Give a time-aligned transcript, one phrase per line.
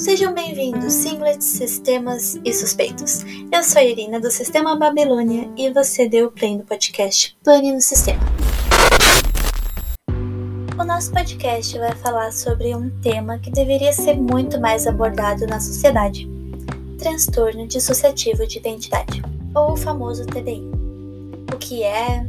[0.00, 3.22] Sejam bem-vindos, singlets, sistemas e suspeitos.
[3.52, 7.82] Eu sou a Irina do Sistema Babilônia e você deu play no podcast Plane no
[7.82, 8.22] Sistema.
[10.80, 15.60] O nosso podcast vai falar sobre um tema que deveria ser muito mais abordado na
[15.60, 16.26] sociedade:
[16.98, 19.20] transtorno dissociativo de identidade,
[19.54, 20.62] ou o famoso TDI.
[21.52, 22.26] O que é,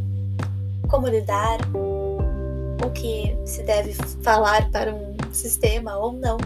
[0.89, 6.37] como lidar, o que se deve falar para um sistema ou não.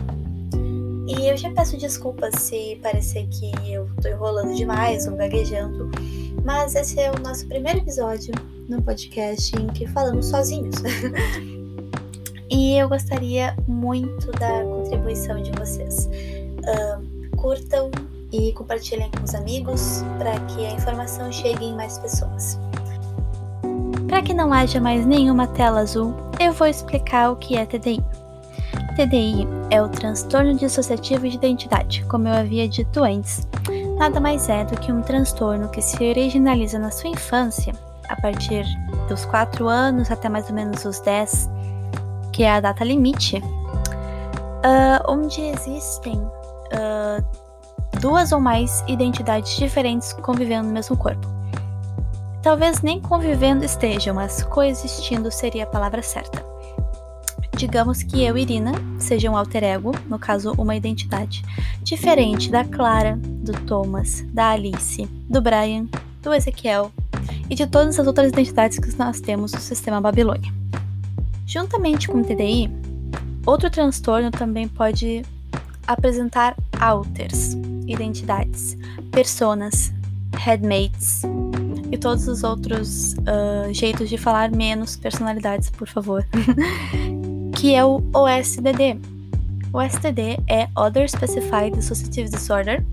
[1.07, 5.91] E eu já peço desculpas se parecer que eu tô enrolando demais ou gaguejando,
[6.43, 8.33] mas esse é o nosso primeiro episódio
[8.67, 10.75] no podcast em que falamos sozinhos.
[12.49, 16.07] e eu gostaria muito da contribuição de vocês.
[16.07, 17.91] Uh, curtam
[18.31, 22.57] e compartilhem com os amigos para que a informação chegue em mais pessoas.
[24.07, 28.24] Para que não haja mais nenhuma tela azul, eu vou explicar o que é TDI.
[28.95, 33.45] TDI é o transtorno dissociativo de identidade, como eu havia dito antes.
[33.97, 37.73] Nada mais é do que um transtorno que se originaliza na sua infância,
[38.07, 38.65] a partir
[39.09, 41.49] dos 4 anos até mais ou menos os 10,
[42.31, 47.25] que é a data limite, uh, onde existem uh,
[47.99, 51.27] duas ou mais identidades diferentes convivendo no mesmo corpo.
[52.41, 56.54] Talvez nem convivendo estejam, mas coexistindo seria a palavra certa.
[57.55, 61.41] Digamos que eu e Irina seja um alter ego, no caso, uma identidade,
[61.83, 65.87] diferente da Clara, do Thomas, da Alice, do Brian,
[66.21, 66.91] do Ezequiel
[67.49, 70.51] e de todas as outras identidades que nós temos no sistema Babilônia.
[71.45, 72.69] Juntamente com o TDI,
[73.45, 75.23] outro transtorno também pode
[75.87, 77.53] apresentar alters,
[77.87, 78.77] identidades,
[79.11, 79.93] personas,
[80.37, 81.21] headmates
[81.89, 86.25] e todos os outros uh, jeitos de falar menos personalidades, por favor.
[87.55, 88.99] que é o OSDD.
[89.73, 92.85] O é Other Specified Dissociative Disorder,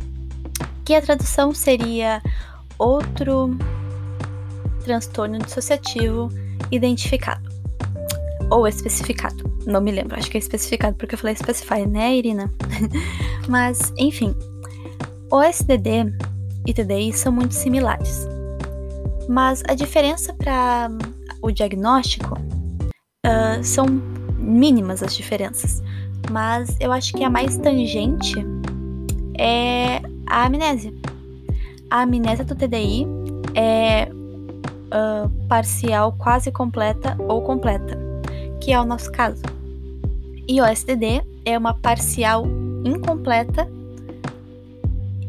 [0.85, 2.23] que a tradução seria
[2.79, 3.57] outro
[4.85, 6.29] transtorno dissociativo
[6.71, 7.49] identificado
[8.51, 9.45] ou especificado.
[9.65, 12.53] Não me lembro, acho que é especificado porque eu falei specified, né, Irina?
[13.49, 14.35] Mas, enfim,
[15.31, 16.13] OSDD
[16.67, 18.27] e TDI são muito similares.
[19.29, 20.91] Mas a diferença para
[21.41, 22.37] o diagnóstico
[23.25, 23.87] uh, são
[24.43, 25.83] mínimas as diferenças,
[26.31, 28.35] mas eu acho que a mais tangente
[29.39, 30.93] é a amnésia.
[31.91, 33.07] A amnésia do TDI
[33.55, 37.99] é uh, parcial, quase completa ou completa,
[38.61, 39.43] que é o nosso caso.
[40.49, 42.47] E o SDD é uma parcial
[42.85, 43.69] incompleta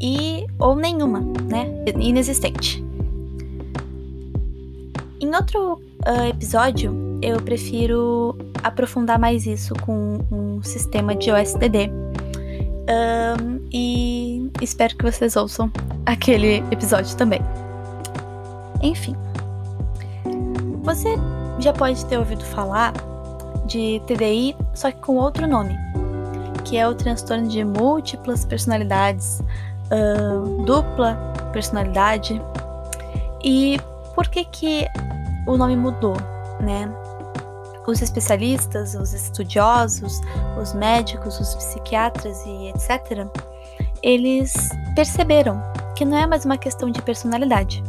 [0.02, 1.68] e ou nenhuma, né?
[2.00, 2.84] Inexistente.
[5.20, 11.92] Em outro uh, episódio, eu prefiro aprofundar mais isso com um sistema de OSDD.
[12.90, 15.72] Um, e espero que vocês ouçam
[16.06, 17.42] aquele episódio também.
[18.82, 19.16] Enfim,
[20.82, 21.16] você
[21.60, 22.94] já pode ter ouvido falar
[23.66, 25.78] de TDI, só que com outro nome,
[26.66, 29.42] que é o transtorno de múltiplas personalidades,
[29.92, 31.16] uh, dupla
[31.54, 32.42] personalidade.
[33.44, 33.80] E
[34.16, 34.86] por que que
[35.48, 36.18] o nome mudou,
[36.60, 36.90] né?
[37.88, 40.22] Os especialistas, os estudiosos,
[40.60, 43.28] os médicos, os psiquiatras e etc.,
[44.02, 45.62] eles perceberam
[45.96, 47.84] que não é mais uma questão de personalidade,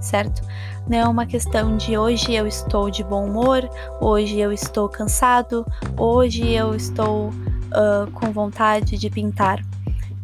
[0.00, 0.42] certo?
[0.88, 3.68] Não é uma questão de hoje eu estou de bom humor,
[4.00, 5.64] hoje eu estou cansado,
[5.96, 9.64] hoje eu estou uh, com vontade de pintar.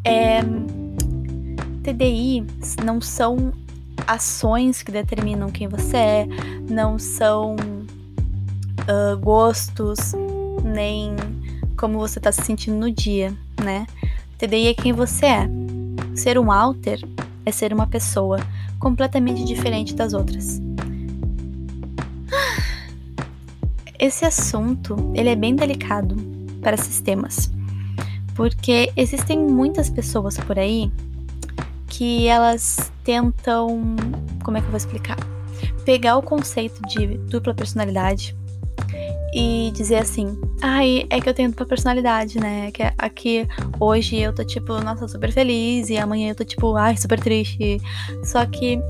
[0.05, 0.41] É,
[1.83, 2.45] TDI
[2.85, 3.53] não são
[4.07, 6.27] ações que determinam quem você é,
[6.69, 7.57] não são
[8.89, 10.13] uh, gostos,
[10.65, 11.15] nem
[11.77, 13.87] como você está se sentindo no dia, né?
[14.39, 15.49] TDI é quem você é.
[16.15, 17.01] Ser um alter
[17.45, 18.39] é ser uma pessoa
[18.79, 20.61] completamente diferente das outras.
[23.99, 26.17] Esse assunto, ele é bem delicado
[26.61, 27.51] para sistemas,
[28.35, 30.93] porque existem muitas pessoas por aí
[31.89, 33.97] que elas tentam,
[34.45, 35.17] como é que eu vou explicar?
[35.87, 38.37] Pegar o conceito de dupla personalidade
[39.37, 42.71] e dizer assim: ai, é que eu tenho dupla personalidade, né?
[42.71, 43.47] Que aqui
[43.79, 47.79] hoje eu tô tipo, nossa, super feliz e amanhã eu tô tipo, ai, super triste.
[48.25, 48.81] Só que,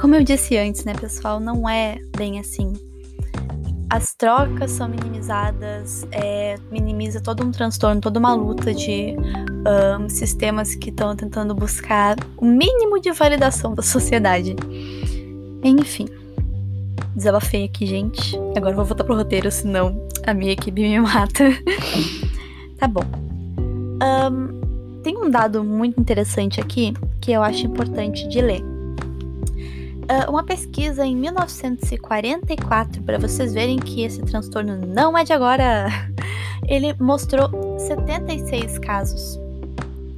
[0.00, 2.72] como eu disse antes, né, pessoal, não é bem assim.
[3.90, 9.14] As trocas são minimizadas, é, minimiza todo um transtorno, toda uma luta de
[10.00, 14.56] um, sistemas que estão tentando buscar o mínimo de validação da sociedade.
[15.62, 16.21] Enfim.
[17.14, 18.36] Desabafei aqui, gente.
[18.56, 21.44] Agora vou voltar pro roteiro, senão a minha equipe me mata.
[22.78, 23.04] tá bom.
[24.02, 28.62] Um, tem um dado muito interessante aqui que eu acho importante de ler.
[28.62, 35.86] Uh, uma pesquisa em 1944, para vocês verem que esse transtorno não é de agora,
[36.66, 39.38] ele mostrou 76 casos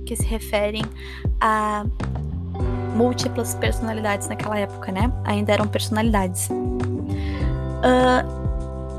[0.07, 0.83] que se referem
[1.41, 1.85] a
[2.95, 5.13] múltiplas personalidades naquela época, né?
[5.25, 6.49] Ainda eram personalidades.
[7.85, 8.45] Uh,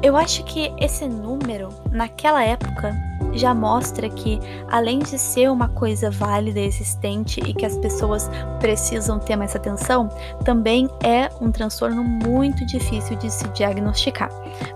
[0.03, 2.95] eu acho que esse número, naquela época,
[3.33, 4.39] já mostra que,
[4.69, 9.55] além de ser uma coisa válida e existente e que as pessoas precisam ter mais
[9.55, 10.09] atenção,
[10.43, 14.29] também é um transtorno muito difícil de se diagnosticar.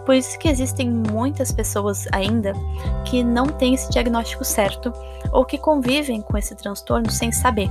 [0.06, 2.54] Por isso que existem muitas pessoas ainda
[3.06, 4.92] que não têm esse diagnóstico certo
[5.32, 7.70] ou que convivem com esse transtorno sem saber.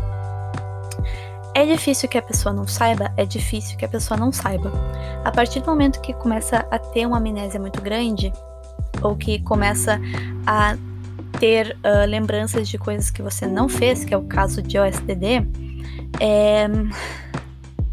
[1.58, 3.12] É difícil que a pessoa não saiba?
[3.16, 4.70] É difícil que a pessoa não saiba.
[5.24, 8.32] A partir do momento que começa a ter uma amnésia muito grande,
[9.02, 10.00] ou que começa
[10.46, 10.76] a
[11.40, 15.48] ter uh, lembranças de coisas que você não fez, que é o caso de OSDD,
[16.20, 16.68] é,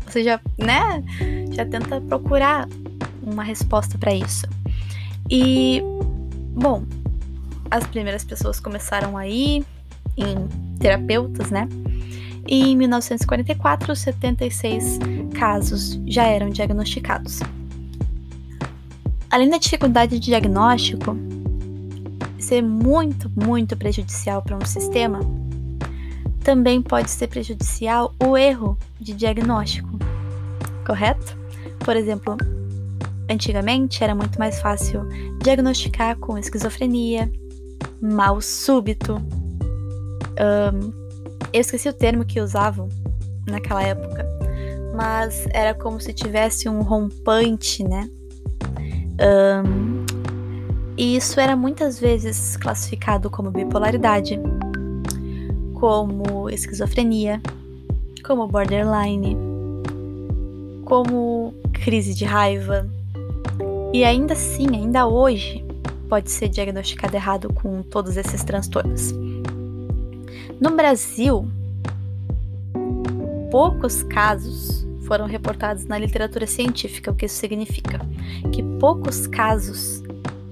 [0.06, 1.04] você já, né,
[1.52, 2.70] já tenta procurar
[3.24, 4.46] uma resposta para isso.
[5.28, 5.82] E,
[6.54, 6.84] bom,
[7.72, 9.66] as primeiras pessoas começaram a ir
[10.16, 10.48] em
[10.80, 11.68] terapeutas, né?
[12.48, 15.00] E em 1944, 76
[15.38, 17.40] casos já eram diagnosticados.
[19.30, 21.18] Além da dificuldade de diagnóstico
[22.38, 25.20] ser muito, muito prejudicial para um sistema,
[26.44, 29.90] também pode ser prejudicial o erro de diagnóstico,
[30.86, 31.36] correto?
[31.80, 32.38] Por exemplo,
[33.30, 35.02] antigamente era muito mais fácil
[35.42, 37.32] diagnosticar com esquizofrenia,
[38.00, 39.16] mal súbito,
[40.38, 41.05] um,
[41.54, 42.90] eu esqueci o termo que usavam
[43.48, 44.26] naquela época,
[44.96, 48.10] mas era como se tivesse um rompante, né?
[49.20, 50.06] Um,
[50.98, 54.40] e isso era muitas vezes classificado como bipolaridade,
[55.74, 57.42] como esquizofrenia,
[58.26, 59.38] como borderline,
[60.86, 62.88] como crise de raiva.
[63.94, 65.66] E ainda assim, ainda hoje,
[66.10, 69.14] pode ser diagnosticado errado com todos esses transtornos.
[70.60, 71.48] No Brasil,
[73.52, 78.00] poucos casos foram reportados na literatura científica, o que isso significa?
[78.54, 80.02] Que poucos casos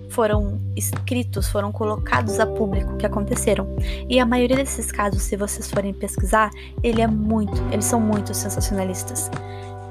[0.10, 3.68] foram escritos, foram colocados a público que aconteceram.
[4.10, 6.52] E a maioria desses casos, se vocês forem pesquisar,
[6.84, 9.32] ele é muito, eles são muito sensacionalistas.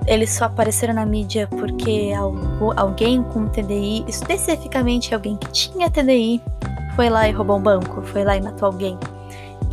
[0.06, 2.12] Eles só apareceram na mídia porque
[2.76, 6.40] alguém com TDI, especificamente alguém que tinha TDI,
[6.94, 8.98] foi lá e roubou um banco, foi lá e matou alguém.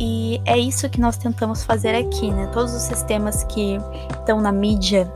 [0.02, 2.48] E é isso que nós tentamos fazer aqui, né?
[2.54, 3.78] Todos os sistemas que
[4.18, 5.12] estão na mídia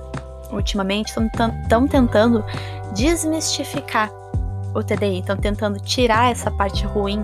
[0.52, 2.44] ultimamente estão tentando
[2.94, 4.10] desmistificar
[4.74, 7.22] o TDI, estão tentando tirar essa parte ruim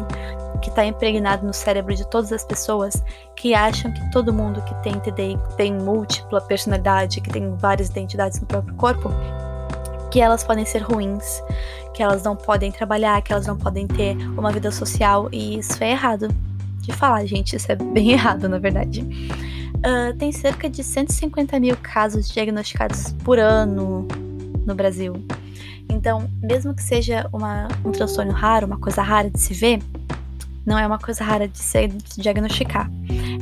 [0.62, 3.04] que está impregnado no cérebro de todas as pessoas
[3.36, 8.40] que acham que todo mundo que tem TDI tem múltipla personalidade, que tem várias identidades
[8.40, 9.10] no próprio corpo,
[10.10, 11.42] que elas podem ser ruins,
[11.92, 15.82] que elas não podem trabalhar, que elas não podem ter uma vida social e isso
[15.84, 16.28] é errado
[16.90, 17.56] de falar, gente.
[17.56, 19.02] Isso é bem errado, na verdade.
[19.02, 24.06] Uh, tem cerca de 150 mil casos diagnosticados por ano
[24.66, 25.14] no Brasil.
[25.88, 29.80] Então, mesmo que seja uma, um transtorno raro, uma coisa rara de se ver,
[30.64, 31.88] não é uma coisa rara de se
[32.18, 32.90] diagnosticar.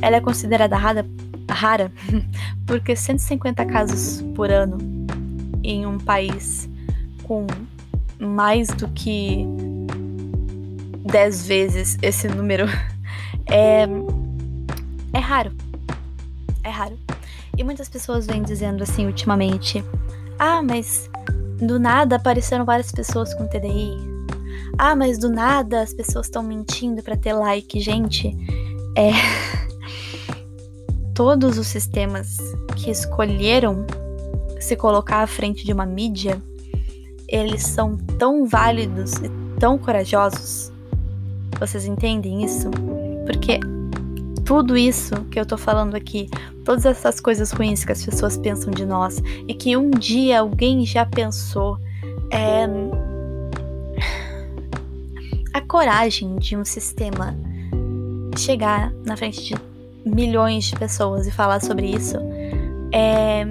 [0.01, 1.05] Ela é considerada rara,
[1.49, 1.91] rara
[2.65, 4.77] porque 150 casos por ano
[5.63, 6.69] em um país
[7.23, 7.45] com
[8.19, 9.45] mais do que
[11.11, 12.65] 10 vezes esse número
[13.49, 13.87] é,
[15.13, 15.51] é raro.
[16.63, 16.97] É raro.
[17.57, 19.83] E muitas pessoas vêm dizendo assim ultimamente:
[20.37, 21.09] ah, mas
[21.59, 23.97] do nada apareceram várias pessoas com TDI.
[24.77, 27.79] Ah, mas do nada as pessoas estão mentindo para ter like.
[27.79, 28.35] Gente,
[28.95, 29.11] é.
[31.13, 32.37] Todos os sistemas
[32.77, 33.85] que escolheram
[34.59, 36.41] se colocar à frente de uma mídia,
[37.27, 39.29] eles são tão válidos e
[39.59, 40.71] tão corajosos.
[41.59, 42.69] Vocês entendem isso?
[43.29, 43.59] Porque
[44.43, 46.27] tudo isso que eu tô falando aqui,
[46.65, 50.83] todas essas coisas ruins que as pessoas pensam de nós e que um dia alguém
[50.83, 51.77] já pensou,
[52.31, 52.65] é.
[55.53, 57.37] A coragem de um sistema
[58.35, 59.55] chegar na frente de
[60.03, 62.17] milhões de pessoas e falar sobre isso
[62.91, 63.45] é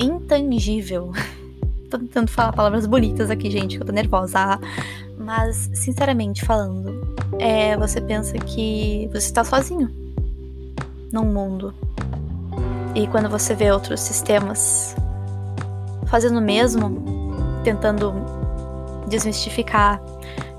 [0.00, 1.12] intangível.
[1.90, 4.60] tô tentando falar palavras bonitas aqui, gente, que eu tô nervosa.
[5.18, 9.90] Mas, sinceramente falando, é, você pensa que você está sozinho
[11.12, 11.74] num mundo.
[12.94, 14.94] E quando você vê outros sistemas
[16.06, 17.02] fazendo o mesmo,
[17.64, 18.14] tentando
[19.08, 20.00] desmistificar,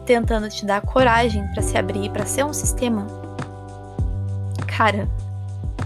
[0.05, 3.07] tentando te dar coragem para se abrir, para ser um sistema
[4.75, 5.07] Cara,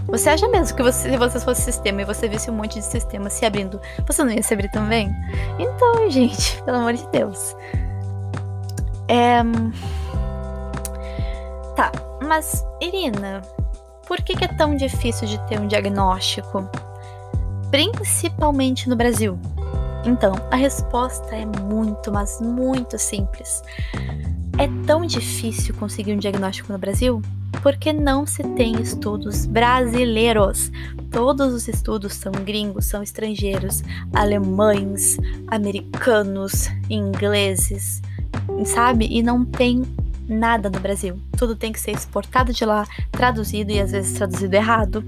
[0.08, 2.84] você acha mesmo que você, se você fosse sistema e você visse um monte de
[2.84, 5.14] sistema se abrindo, você não ia se abrir também?
[5.60, 7.54] Então, gente, pelo amor de Deus.
[9.06, 9.42] É...
[11.80, 11.90] Tá,
[12.28, 13.40] mas Irina,
[14.06, 16.68] por que, que é tão difícil de ter um diagnóstico?
[17.70, 19.38] Principalmente no Brasil.
[20.04, 23.62] Então, a resposta é muito, mas muito simples.
[24.58, 27.22] É tão difícil conseguir um diagnóstico no Brasil
[27.62, 30.70] porque não se tem estudos brasileiros.
[31.10, 33.82] Todos os estudos são gringos, são estrangeiros,
[34.12, 38.02] alemães, americanos, ingleses,
[38.66, 39.06] sabe?
[39.10, 39.82] E não tem
[40.30, 41.20] nada no Brasil.
[41.36, 45.04] Tudo tem que ser exportado de lá, traduzido e às vezes traduzido errado.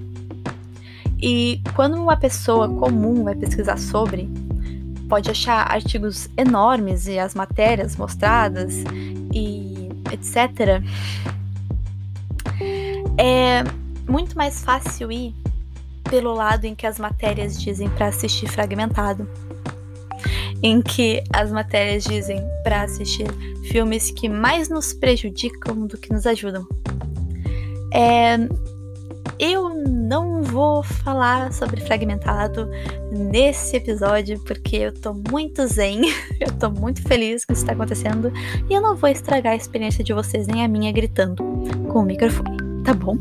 [1.20, 4.28] E quando uma pessoa comum vai pesquisar sobre,
[5.08, 8.74] pode achar artigos enormes e as matérias mostradas
[9.32, 10.82] e etc
[13.18, 13.62] é
[14.08, 15.34] muito mais fácil ir
[16.04, 19.28] pelo lado em que as matérias dizem para assistir fragmentado,
[20.62, 23.26] em que as matérias dizem para assistir
[23.64, 26.66] filmes que mais nos prejudicam do que nos ajudam.
[27.92, 28.36] É,
[29.38, 32.68] eu não vou falar sobre fragmentado
[33.10, 36.02] nesse episódio porque eu tô muito zen,
[36.40, 38.32] eu tô muito feliz com isso está acontecendo
[38.70, 41.42] e eu não vou estragar a experiência de vocês nem a minha gritando
[41.88, 42.56] com o microfone.
[42.84, 43.16] Tá bom.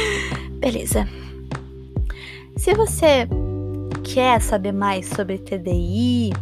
[0.60, 1.08] Beleza.
[2.56, 3.28] Se você
[4.02, 6.32] quer saber mais sobre TDI,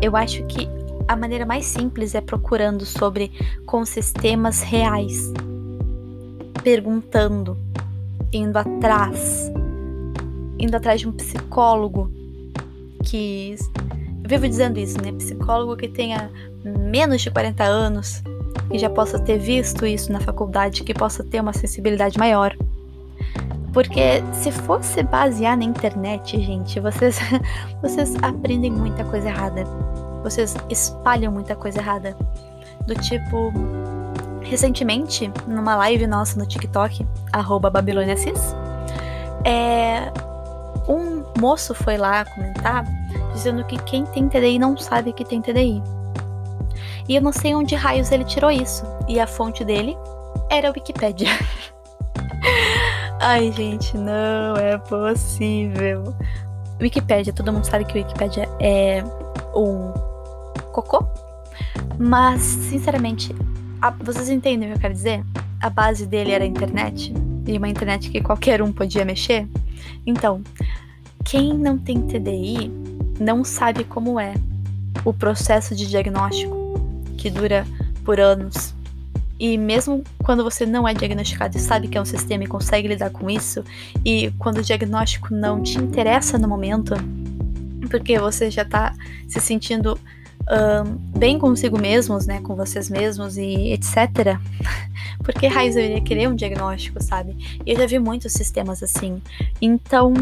[0.00, 0.68] eu acho que
[1.06, 3.32] a maneira mais simples é procurando sobre
[3.66, 5.32] com sistemas reais,
[6.62, 7.56] perguntando,
[8.32, 9.50] indo atrás,
[10.58, 12.10] indo atrás de um psicólogo
[13.04, 13.56] que
[14.22, 15.12] eu vivo dizendo isso, né?
[15.12, 16.30] Psicólogo que tenha
[16.62, 18.22] menos de 40 anos,
[18.70, 22.54] que já possa ter visto isso na faculdade, que possa ter uma sensibilidade maior.
[23.72, 27.18] Porque se fosse basear na internet, gente, vocês,
[27.82, 29.64] vocês aprendem muita coisa errada.
[30.22, 32.16] Vocês espalham muita coisa errada.
[32.86, 33.52] Do tipo,
[34.42, 38.54] recentemente, numa live nossa no TikTok, arroba BabilôniaCis,
[39.44, 40.10] é,
[40.88, 42.84] um moço foi lá comentar
[43.32, 45.82] dizendo que quem tem TDI não sabe que tem TDI.
[47.08, 48.84] E eu não sei onde raios ele tirou isso.
[49.06, 49.96] E a fonte dele
[50.50, 51.28] era a Wikipédia.
[53.20, 56.14] Ai, gente, não é possível.
[56.80, 59.02] Wikipédia, todo mundo sabe que Wikipédia é
[59.54, 59.92] um
[60.72, 61.04] cocô.
[61.98, 63.34] Mas, sinceramente,
[63.82, 65.24] a, vocês entendem o que eu quero dizer?
[65.60, 67.12] A base dele era a internet.
[67.44, 69.48] E uma internet que qualquer um podia mexer.
[70.06, 70.40] Então,
[71.24, 72.70] quem não tem TDI
[73.18, 74.34] não sabe como é
[75.04, 76.56] o processo de diagnóstico
[77.16, 77.66] que dura
[78.04, 78.74] por anos.
[79.38, 82.88] E mesmo quando você não é diagnosticado e sabe que é um sistema e consegue
[82.88, 83.64] lidar com isso,
[84.04, 86.94] e quando o diagnóstico não te interessa no momento,
[87.88, 88.94] porque você já tá
[89.28, 89.98] se sentindo
[91.16, 94.38] bem consigo mesmos, né, com vocês mesmos e etc.
[95.22, 97.36] Porque raiz eu iria querer um diagnóstico, sabe?
[97.66, 99.20] E eu já vi muitos sistemas assim.
[99.60, 100.14] Então,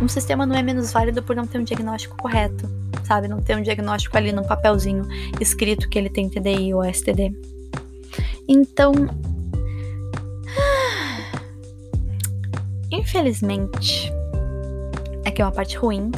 [0.00, 2.70] um sistema não é menos válido por não ter um diagnóstico correto
[3.06, 3.28] sabe?
[3.28, 5.06] Não ter um diagnóstico ali num papelzinho
[5.40, 7.32] escrito que ele tem TDI ou STD.
[8.48, 8.92] Então,
[12.90, 14.12] infelizmente,
[15.24, 16.10] aqui é uma parte ruim,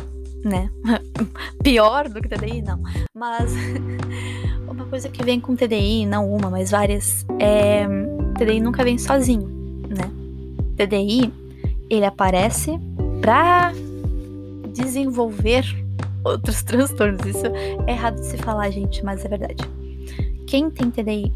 [0.44, 0.70] né?
[1.62, 2.82] Pior do que TDI, não.
[3.14, 3.52] Mas
[4.68, 7.86] uma coisa que vem com TDI, não uma, mas várias, é
[8.36, 9.48] TDI nunca vem sozinho,
[9.88, 10.10] né?
[10.76, 11.32] TDI,
[11.88, 12.78] ele aparece
[13.20, 13.72] para
[14.72, 15.64] desenvolver
[16.22, 17.24] outros transtornos.
[17.24, 17.46] Isso
[17.86, 19.64] é errado de se falar, gente, mas é verdade.
[20.46, 21.32] Quem tem TDI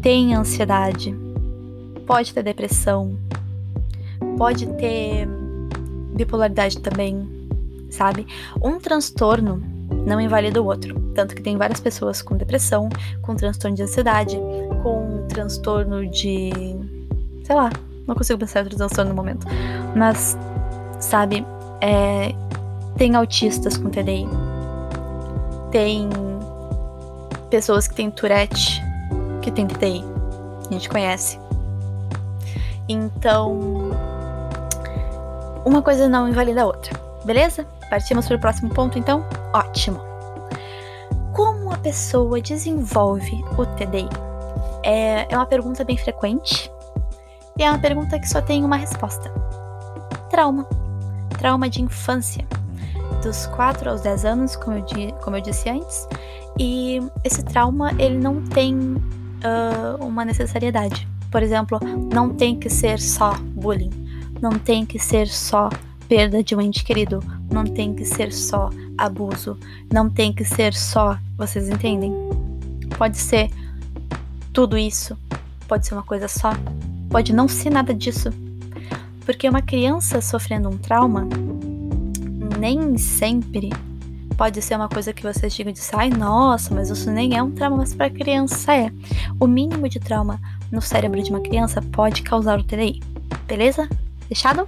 [0.00, 1.14] tem ansiedade,
[2.06, 3.18] pode ter depressão,
[4.36, 5.28] pode ter
[6.14, 7.28] bipolaridade também,
[7.90, 8.26] sabe?
[8.62, 9.62] Um transtorno
[10.06, 10.98] não invalida o outro.
[11.14, 12.88] Tanto que tem várias pessoas com depressão,
[13.22, 14.38] com transtorno de ansiedade,
[14.82, 16.50] com transtorno de.
[17.44, 17.70] sei lá,
[18.06, 19.46] não consigo pensar outro transtorno no momento.
[19.94, 20.38] Mas,
[20.98, 21.44] sabe,
[21.80, 22.34] é,
[22.96, 24.26] tem autistas com TDI.
[25.70, 26.08] Tem
[27.50, 28.82] pessoas que têm Tourette
[29.40, 30.04] que tem TDI.
[30.68, 31.38] A gente conhece.
[32.88, 33.90] Então,
[35.64, 36.98] uma coisa não invalida a outra.
[37.24, 37.66] Beleza?
[37.88, 39.24] Partimos para o próximo ponto, então?
[39.52, 40.00] Ótimo.
[41.32, 44.08] Como a pessoa desenvolve o TDI?
[44.82, 46.70] É, é uma pergunta bem frequente
[47.58, 49.30] e é uma pergunta que só tem uma resposta:
[50.30, 50.66] trauma.
[51.38, 52.46] Trauma de infância
[53.22, 54.84] dos 4 aos 10 anos, como eu,
[55.22, 56.08] como eu disse antes,
[56.58, 58.96] e esse trauma ele não tem
[59.44, 61.06] uh, uma necessariedade.
[61.30, 61.78] Por exemplo,
[62.12, 63.90] não tem que ser só bullying,
[64.40, 65.68] não tem que ser só
[66.08, 68.68] perda de um ente querido, não tem que ser só
[68.98, 69.56] abuso,
[69.92, 72.12] não tem que ser só, vocês entendem?
[72.98, 73.48] Pode ser
[74.52, 75.16] tudo isso,
[75.68, 76.50] pode ser uma coisa só,
[77.08, 78.30] pode não ser nada disso.
[79.24, 81.28] Porque uma criança sofrendo um trauma
[82.58, 83.70] nem sempre
[84.40, 87.50] pode ser uma coisa que vocês digam de ai, nossa, mas isso nem é um
[87.50, 88.90] trauma, mas para criança é.
[89.38, 90.40] O mínimo de trauma
[90.72, 93.02] no cérebro de uma criança pode causar o TDI.
[93.46, 93.86] Beleza?
[94.28, 94.66] Fechado?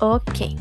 [0.00, 0.56] Ok.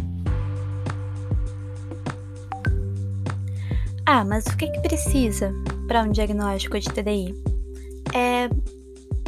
[4.05, 5.55] Ah, mas o que, que precisa
[5.87, 7.33] para um diagnóstico de TDI?
[8.13, 8.49] É.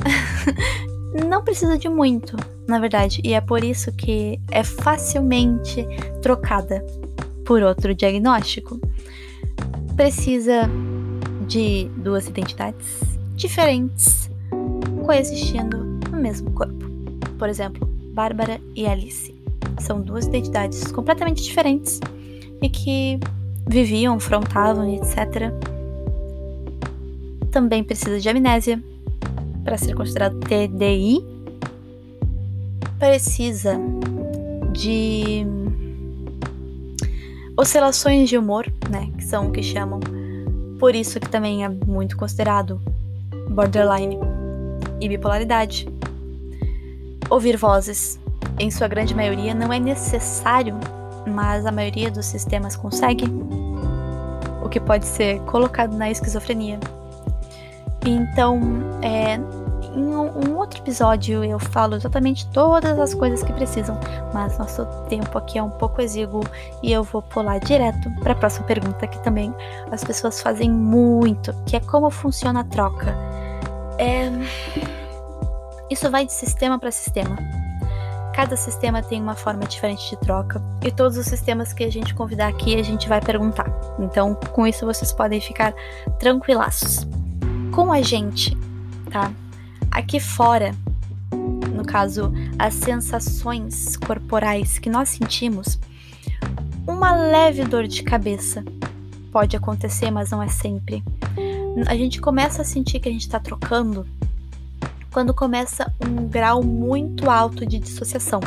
[1.25, 2.35] Não precisa de muito,
[2.67, 5.87] na verdade, e é por isso que é facilmente
[6.21, 6.83] trocada
[7.47, 8.79] por outro diagnóstico.
[9.95, 10.69] Precisa
[11.47, 12.99] de duas identidades
[13.35, 14.29] diferentes
[15.05, 15.77] coexistindo
[16.11, 16.85] no mesmo corpo.
[17.39, 19.33] Por exemplo, Bárbara e Alice
[19.79, 22.01] são duas identidades completamente diferentes
[22.61, 23.19] e que
[23.65, 25.53] viviam, frontavam, etc.
[27.49, 28.83] Também precisa de amnésia
[29.63, 31.23] para ser considerado TDI.
[32.99, 33.79] Precisa
[34.73, 35.45] de
[37.57, 39.99] oscilações de humor, né, que são o que chamam.
[40.79, 42.79] Por isso que também é muito considerado
[43.49, 44.17] borderline
[45.01, 45.89] e bipolaridade.
[47.29, 48.19] Ouvir vozes,
[48.59, 50.77] em sua grande maioria, não é necessário
[51.27, 53.25] mas a maioria dos sistemas consegue,
[54.63, 56.79] o que pode ser colocado na esquizofrenia.
[58.05, 58.59] Então,
[59.01, 59.39] é,
[59.97, 63.99] em um, um outro episódio eu falo exatamente todas as coisas que precisam,
[64.33, 66.43] mas nosso tempo aqui é um pouco exíguo
[66.83, 69.53] e eu vou pular direto para a próxima pergunta que também
[69.91, 73.15] as pessoas fazem muito, que é como funciona a troca.
[73.97, 74.29] É...
[75.89, 77.37] Isso vai de sistema para sistema.
[78.35, 82.13] Cada sistema tem uma forma diferente de troca e todos os sistemas que a gente
[82.13, 83.67] convidar aqui a gente vai perguntar.
[83.97, 85.73] Então, com isso vocês podem ficar
[86.19, 87.07] tranquilaços.
[87.73, 88.55] Com a gente,
[89.09, 89.31] tá?
[89.97, 90.75] Aqui fora,
[91.73, 95.79] no caso, as sensações corporais que nós sentimos,
[96.87, 98.63] uma leve dor de cabeça
[99.31, 101.03] pode acontecer, mas não é sempre.
[101.87, 104.05] A gente começa a sentir que a gente está trocando
[105.11, 108.39] quando começa um grau muito alto de dissociação.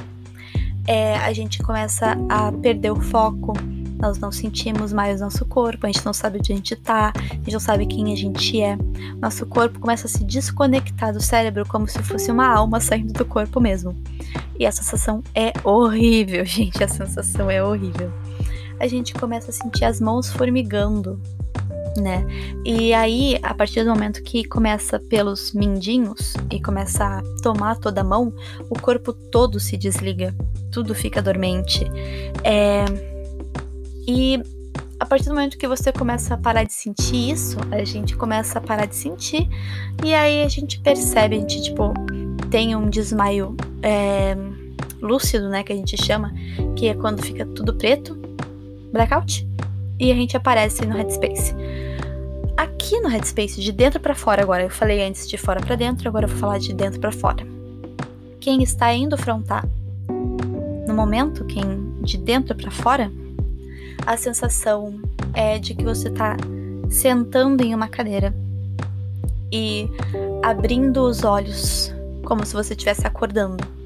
[0.86, 3.54] É, a gente começa a perder o foco,
[4.00, 7.34] nós não sentimos mais nosso corpo, a gente não sabe onde a gente tá, a
[7.34, 8.76] gente não sabe quem a gente é.
[9.20, 13.24] Nosso corpo começa a se desconectar do cérebro como se fosse uma alma saindo do
[13.24, 13.96] corpo mesmo.
[14.58, 18.12] E a sensação é horrível, gente, a sensação é horrível.
[18.78, 21.20] A gente começa a sentir as mãos formigando,
[21.96, 22.24] né?
[22.64, 28.00] E aí, a partir do momento que começa pelos mindinhos e começa a tomar toda
[28.00, 28.32] a mão,
[28.70, 30.34] o corpo todo se desliga,
[30.70, 31.84] tudo fica dormente.
[32.42, 33.09] É...
[34.06, 34.42] E
[35.00, 38.58] a partir do momento que você começa a parar de sentir isso, a gente começa
[38.58, 39.48] a parar de sentir,
[40.04, 41.94] e aí a gente percebe, a gente, tipo,
[42.50, 44.36] tem um desmaio é...
[45.00, 46.32] lúcido, né, que a gente chama,
[46.76, 48.14] que é quando fica tudo preto,
[48.92, 49.48] blackout,
[49.98, 51.54] e a gente aparece no Headspace.
[52.56, 56.08] Aqui no Headspace, de dentro para fora agora, eu falei antes de fora para dentro,
[56.08, 57.46] agora eu vou falar de dentro para fora.
[58.38, 59.66] Quem está indo frontar
[60.86, 61.64] no momento, quem
[62.02, 63.10] de dentro para fora,
[64.06, 65.00] a sensação
[65.34, 66.36] é de que você está
[66.88, 68.34] sentando em uma cadeira
[69.52, 69.88] e
[70.42, 71.92] abrindo os olhos
[72.24, 73.80] como se você estivesse acordando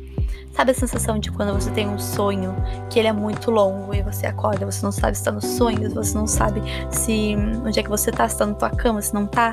[0.55, 2.55] Sabe a sensação de quando você tem um sonho
[2.89, 5.91] que ele é muito longo e você acorda, você não sabe se está no sonho,
[5.91, 9.13] você não sabe se onde é que você tá, se tá na tua cama, se
[9.13, 9.53] não tá.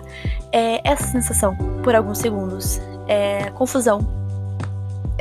[0.52, 2.80] É essa sensação por alguns segundos.
[3.08, 4.21] É confusão.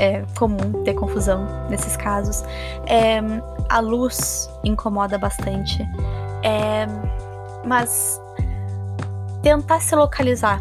[0.01, 2.43] É comum ter confusão nesses casos.
[2.87, 3.21] É,
[3.69, 5.87] a luz incomoda bastante.
[6.43, 6.87] É,
[7.67, 8.19] mas
[9.43, 10.59] tentar se localizar.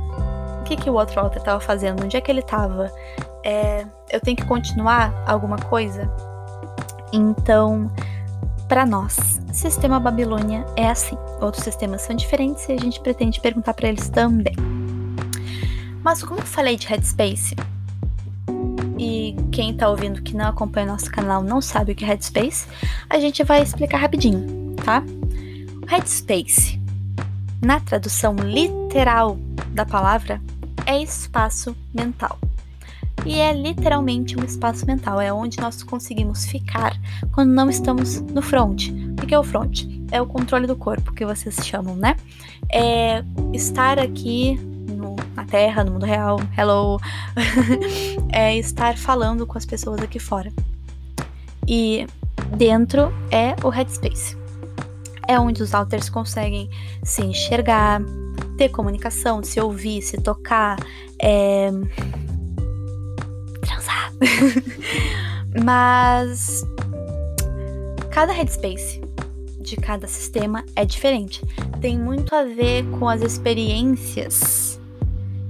[0.60, 2.04] O que, que o outro Walter estava fazendo?
[2.04, 2.92] Onde é que ele estava?
[3.44, 6.12] É, eu tenho que continuar alguma coisa?
[7.14, 7.90] Então,
[8.68, 11.18] para nós, sistema Babilônia é assim.
[11.42, 14.56] Outros sistemas são diferentes e a gente pretende perguntar para eles também.
[16.04, 17.56] Mas como eu falei de Headspace,
[19.00, 22.68] e quem tá ouvindo que não acompanha nosso canal não sabe o que é Headspace,
[23.10, 25.02] a gente vai explicar rapidinho, tá?
[25.88, 26.80] Headspace,
[27.62, 29.38] na tradução literal
[29.72, 30.42] da palavra,
[30.86, 32.38] é espaço mental
[33.26, 36.98] e é literalmente um espaço mental, é onde nós conseguimos ficar
[37.32, 38.90] quando não estamos no front.
[39.22, 39.84] O que é o front?
[40.12, 42.16] É o controle do corpo que vocês chamam, né?
[42.72, 44.60] É estar aqui
[45.40, 47.00] na Terra, no mundo real, hello,
[48.32, 50.52] é estar falando com as pessoas aqui fora.
[51.66, 52.06] E
[52.58, 54.38] dentro é o headspace.
[55.28, 56.70] É onde os alters conseguem
[57.04, 58.02] se enxergar,
[58.58, 60.78] ter comunicação, se ouvir, se tocar,
[61.22, 61.70] é...
[63.62, 64.12] transar.
[65.64, 66.66] Mas
[68.12, 69.00] cada headspace
[69.62, 71.42] de cada sistema é diferente.
[71.80, 74.69] Tem muito a ver com as experiências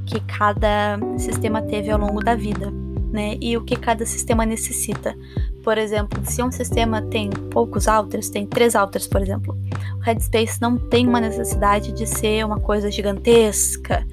[0.10, 2.74] que cada sistema teve ao longo da vida,
[3.12, 3.38] né?
[3.40, 5.16] E o que cada sistema necessita.
[5.64, 9.56] Por exemplo, se um sistema tem poucos alters, tem três alters, por exemplo,
[9.98, 14.04] o Headspace não tem uma necessidade de ser uma coisa gigantesca,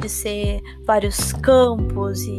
[0.00, 2.36] de ser vários campos e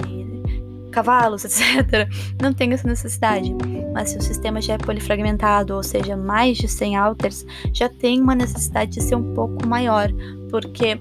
[0.92, 2.08] cavalos, etc.
[2.40, 3.56] Não tem essa necessidade.
[3.94, 8.22] Mas se o sistema já é polifragmentado, ou seja, mais de 100 alters, já tem
[8.22, 10.10] uma necessidade de ser um pouco maior,
[10.52, 11.00] porque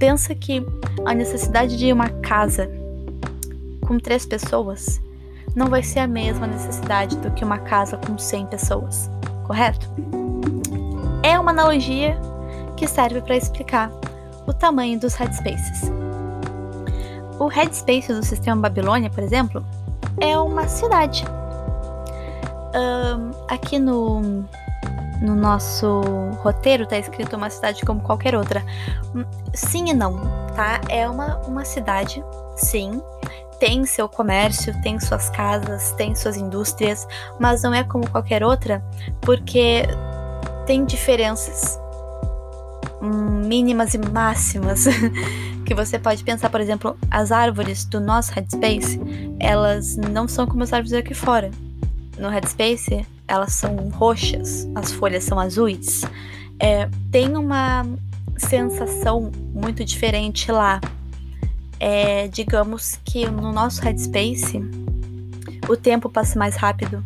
[0.00, 0.66] pensa que
[1.04, 2.68] a necessidade de uma casa
[3.86, 5.00] com três pessoas
[5.54, 9.10] não vai ser a mesma necessidade do que uma casa com 100 pessoas,
[9.44, 9.88] correto?
[11.22, 12.18] É uma analogia
[12.76, 13.92] que serve para explicar
[14.46, 15.92] o tamanho dos headspaces.
[17.38, 19.64] O headspace do sistema Babilônia, por exemplo,
[20.18, 21.24] é uma cidade.
[22.74, 24.44] Um, aqui no,
[25.20, 26.00] no nosso
[26.38, 28.64] roteiro está escrito uma cidade como qualquer outra.
[29.14, 30.18] Hum, sim e não,
[30.56, 30.80] tá?
[30.88, 32.24] É uma, uma cidade,
[32.56, 33.00] sim,
[33.58, 37.06] tem seu comércio, tem suas casas, tem suas indústrias,
[37.38, 38.82] mas não é como qualquer outra,
[39.20, 39.82] porque
[40.66, 41.78] tem diferenças
[43.02, 44.84] mínimas e máximas
[45.66, 49.00] que você pode pensar, por exemplo, as árvores do nosso Headspace,
[49.38, 51.50] elas não são como as árvores aqui fora.
[52.18, 56.02] No Headspace, elas são roxas, as folhas são azuis.
[56.58, 57.86] É, tem uma
[58.36, 60.80] sensação muito diferente lá
[61.80, 64.60] é, digamos que no nosso headspace
[65.66, 67.02] o tempo passe mais rápido,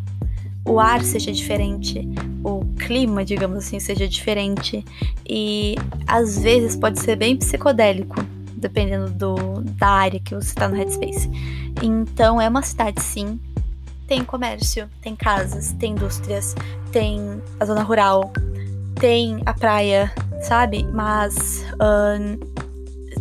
[0.67, 2.09] o ar seja diferente,
[2.43, 4.85] o clima, digamos assim, seja diferente
[5.29, 8.17] e às vezes pode ser bem psicodélico,
[8.57, 11.31] dependendo do, da área que você está no headspace.
[11.83, 13.39] Então é uma cidade sim,
[14.07, 16.55] tem comércio, tem casas, tem indústrias,
[16.93, 18.33] tem a zona rural,
[19.01, 20.13] tem a praia,
[20.43, 20.87] sabe?
[20.93, 22.55] Mas uh,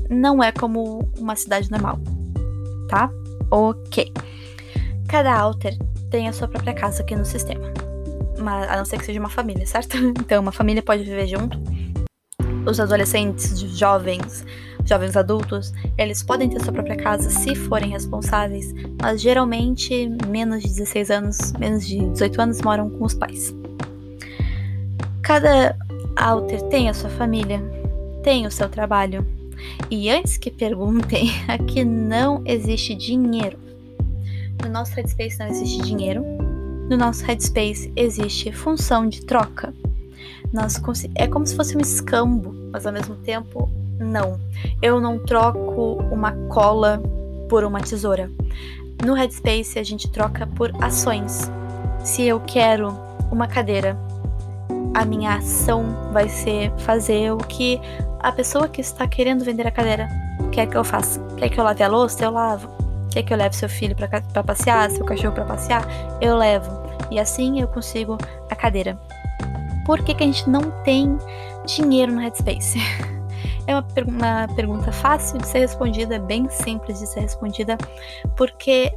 [0.10, 2.00] não é como uma cidade normal,
[2.90, 3.10] tá?
[3.50, 4.12] Ok.
[5.08, 5.78] Cada alter
[6.10, 7.72] tem a sua própria casa aqui no sistema.
[8.40, 9.98] Mas, a não ser que seja uma família, certo?
[10.20, 11.58] Então, uma família pode viver junto.
[12.66, 14.46] Os adolescentes, jovens,
[14.86, 20.70] jovens adultos, eles podem ter sua própria casa se forem responsáveis, mas geralmente menos de
[20.70, 23.54] 16 anos, menos de 18 anos moram com os pais.
[25.22, 25.76] Cada
[26.16, 27.62] alter tem a sua família,
[28.24, 29.26] tem o seu trabalho,
[29.90, 33.58] e antes que perguntem, aqui não existe dinheiro.
[34.62, 36.24] No nosso Headspace não existe dinheiro.
[36.90, 39.74] No nosso Headspace existe função de troca.
[40.52, 40.82] Nós
[41.16, 43.70] é como se fosse um escambo, mas ao mesmo tempo
[44.00, 44.40] não.
[44.82, 47.02] Eu não troco uma cola
[47.50, 48.30] por uma tesoura.
[49.06, 51.52] No Headspace a gente troca por ações.
[52.04, 52.98] Se eu quero
[53.32, 53.98] uma cadeira,
[54.94, 57.80] a minha ação vai ser fazer o que
[58.20, 60.08] a pessoa que está querendo vender a cadeira
[60.52, 61.20] quer que eu faça.
[61.38, 62.24] Quer que eu lave a louça?
[62.24, 62.70] Eu lavo.
[63.12, 65.86] Quer que eu leve seu filho para passear, seu cachorro para passear?
[66.22, 66.72] Eu levo.
[67.12, 68.18] E assim eu consigo
[68.50, 68.98] a cadeira.
[69.86, 71.18] Por que, que a gente não tem
[71.66, 72.80] dinheiro no Headspace?
[73.68, 77.78] É uma, uma pergunta fácil de ser respondida, bem simples de ser respondida,
[78.36, 78.94] porque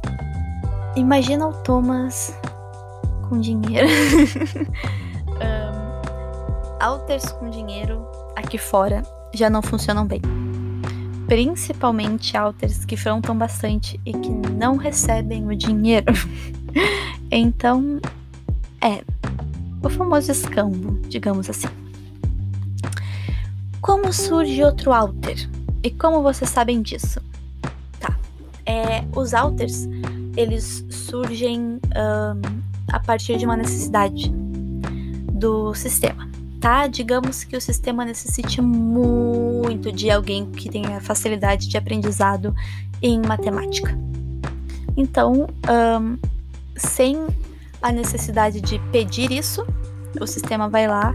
[0.95, 2.37] imagina o Thomas
[3.29, 3.87] com dinheiro.
[5.27, 9.03] um, alters com dinheiro aqui fora
[9.33, 10.21] já não funcionam bem.
[11.27, 16.13] Principalmente alters que frontam bastante e que não recebem o dinheiro.
[17.29, 17.99] então,
[18.81, 19.03] é
[19.83, 21.67] o famoso escambo, digamos assim.
[23.87, 25.49] Como surge outro alter?
[25.81, 27.21] E como vocês sabem disso?
[28.01, 28.19] Tá.
[28.65, 29.87] É, os alters,
[30.35, 34.29] eles surgem um, a partir de uma necessidade
[35.31, 36.27] do sistema
[36.59, 36.87] tá?
[36.87, 42.53] Digamos que o sistema necessite muito de alguém que tenha facilidade de aprendizado
[43.01, 43.97] em matemática.
[44.97, 46.17] Então, um,
[46.75, 47.15] sem
[47.81, 49.65] a necessidade de pedir isso,
[50.19, 51.13] o sistema vai lá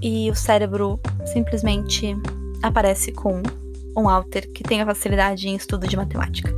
[0.00, 1.00] e o cérebro
[1.32, 2.16] simplesmente
[2.62, 3.42] aparece com
[3.96, 6.54] um alter que tenha facilidade em estudo de matemática.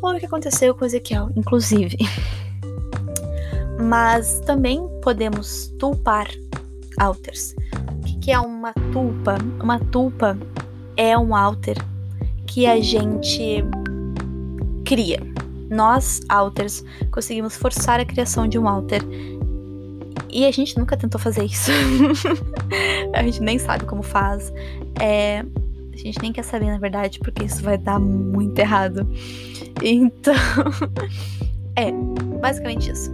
[0.00, 1.96] Foi o que aconteceu com Ezequiel, inclusive.
[3.80, 6.28] Mas também podemos tulpar
[6.98, 7.54] alters.
[7.98, 9.36] O que, que é uma tulpa?
[9.62, 10.36] Uma tulpa
[10.96, 11.76] é um alter
[12.46, 13.64] que a gente
[14.84, 15.20] cria.
[15.68, 19.02] Nós, alters, conseguimos forçar a criação de um alter.
[20.28, 21.70] E a gente nunca tentou fazer isso.
[23.12, 24.52] a gente nem sabe como faz.
[25.00, 25.44] É,
[25.92, 29.08] a gente nem quer saber, na verdade, porque isso vai dar muito errado.
[29.82, 30.34] Então.
[31.76, 31.92] é,
[32.40, 33.10] basicamente isso.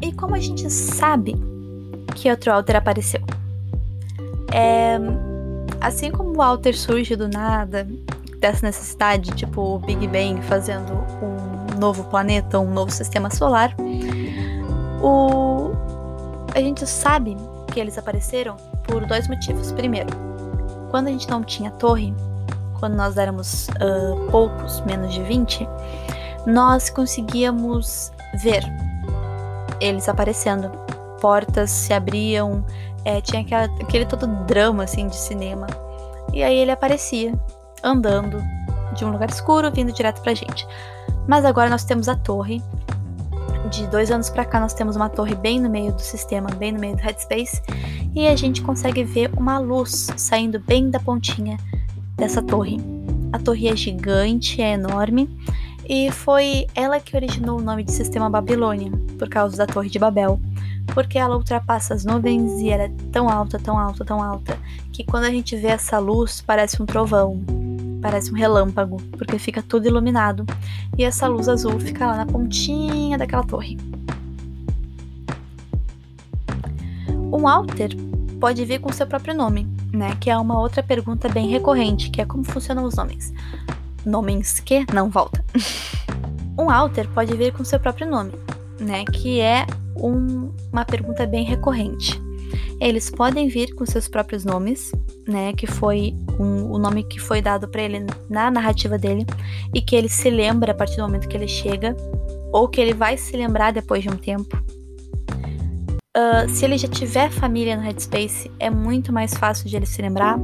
[0.00, 1.34] E como a gente sabe
[2.14, 3.20] que outro alter apareceu?
[4.52, 4.98] É,
[5.80, 7.86] assim como o alter surge do nada,
[8.38, 13.74] dessa necessidade, tipo o Big Bang fazendo um novo planeta, um novo sistema solar,
[15.02, 15.70] o,
[16.54, 17.36] a gente sabe
[17.72, 19.72] que eles apareceram por dois motivos.
[19.72, 20.08] Primeiro,
[20.90, 22.14] quando a gente não tinha torre,
[22.78, 25.68] quando nós éramos uh, poucos, menos de 20,
[26.46, 28.12] nós conseguíamos
[28.42, 28.62] ver
[29.80, 30.70] eles aparecendo.
[31.20, 32.64] Portas se abriam,
[33.04, 35.66] é, tinha aquela, aquele todo drama assim de cinema.
[36.32, 37.34] E aí ele aparecia,
[37.82, 38.42] andando
[38.94, 40.66] de um lugar escuro, vindo direto pra gente.
[41.28, 42.62] Mas agora nós temos a torre.
[43.70, 46.72] De dois anos para cá, nós temos uma torre bem no meio do sistema, bem
[46.72, 47.60] no meio do headspace,
[48.14, 51.58] e a gente consegue ver uma luz saindo bem da pontinha
[52.16, 52.78] dessa torre.
[53.30, 55.28] A torre é gigante, é enorme,
[55.86, 59.98] e foi ela que originou o nome de Sistema Babilônia, por causa da Torre de
[59.98, 60.40] Babel,
[60.94, 64.58] porque ela ultrapassa as nuvens e ela é tão alta, tão alta, tão alta,
[64.92, 67.44] que quando a gente vê essa luz parece um trovão,
[68.00, 70.44] parece um relâmpago, porque fica tudo iluminado,
[70.96, 73.76] e essa luz azul fica lá na pontinha daquela torre.
[77.32, 77.90] Um alter
[78.40, 80.16] pode vir com seu próprio nome, né?
[80.20, 83.32] Que é uma outra pergunta bem recorrente, que é como funcionam os nomes
[84.04, 85.44] nomes que não volta.
[86.58, 88.32] um alter pode vir com seu próprio nome,
[88.80, 89.04] né?
[89.04, 92.20] Que é um, uma pergunta bem recorrente.
[92.80, 94.92] Eles podem vir com seus próprios nomes,
[95.26, 95.52] né?
[95.52, 99.26] Que foi um, o nome que foi dado para ele na narrativa dele
[99.74, 101.96] e que ele se lembra a partir do momento que ele chega,
[102.52, 104.56] ou que ele vai se lembrar depois de um tempo.
[106.16, 110.00] Uh, se ele já tiver família no Headspace, é muito mais fácil de ele se
[110.00, 110.38] lembrar,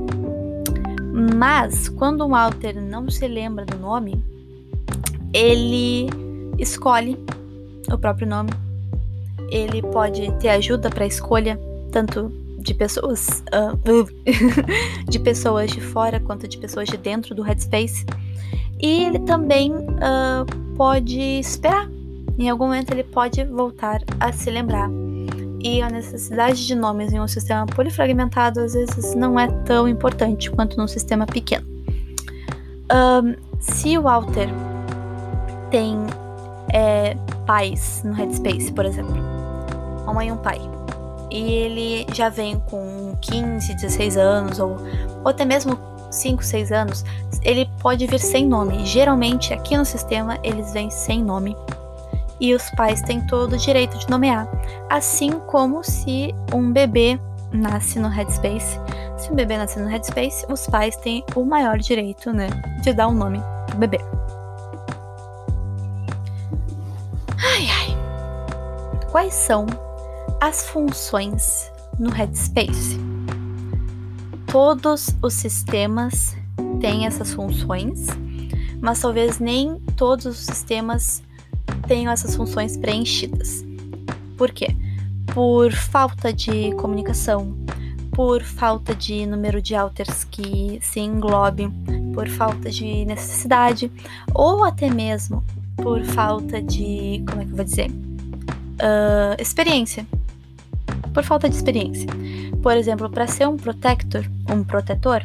[1.36, 4.22] mas quando um alter não se lembra do nome,
[5.32, 6.08] ele
[6.58, 7.18] escolhe
[7.92, 8.50] o próprio nome.
[9.50, 11.58] Ele pode ter ajuda para escolha
[11.94, 13.78] tanto de pessoas uh,
[15.08, 18.04] de pessoas de fora quanto de pessoas de dentro do headspace.
[18.80, 21.88] E ele também uh, pode esperar.
[22.36, 24.90] Em algum momento ele pode voltar a se lembrar
[25.60, 30.50] e a necessidade de nomes em um sistema polifragmentado às vezes não é tão importante
[30.50, 31.64] quanto num sistema pequeno.
[32.92, 34.48] Um, se o Walter
[35.70, 35.96] tem
[36.72, 39.14] é, pais no Headspace, por exemplo,
[40.02, 40.60] uma mãe e um pai,
[41.34, 44.78] e ele já vem com 15, 16 anos, ou,
[45.24, 45.76] ou até mesmo
[46.08, 47.04] 5, 6 anos,
[47.42, 48.86] ele pode vir sem nome.
[48.86, 51.56] Geralmente, aqui no sistema, eles vêm sem nome
[52.40, 54.48] e os pais têm todo o direito de nomear,
[54.88, 57.18] assim como se um bebê
[57.52, 58.78] nasce no Headspace.
[59.16, 62.48] Se um bebê nasce no Headspace, os pais têm o maior direito, né,
[62.80, 63.98] de dar um nome pro bebê.
[67.42, 69.04] Ai ai.
[69.10, 69.66] Quais são
[70.44, 73.00] as funções no Headspace?
[74.46, 76.36] Todos os sistemas
[76.82, 78.08] têm essas funções,
[78.78, 81.22] mas talvez nem todos os sistemas
[81.88, 83.64] tenham essas funções preenchidas.
[84.36, 84.76] Por quê?
[85.32, 87.56] Por falta de comunicação,
[88.12, 91.70] por falta de número de alters que se englobe,
[92.12, 93.90] por falta de necessidade,
[94.34, 95.42] ou até mesmo
[95.76, 97.24] por falta de.
[97.26, 97.90] como é que eu vou dizer?
[97.90, 100.06] Uh, experiência.
[101.14, 102.08] Por falta de experiência.
[102.62, 105.22] Por exemplo, para ser um protector, um protetor,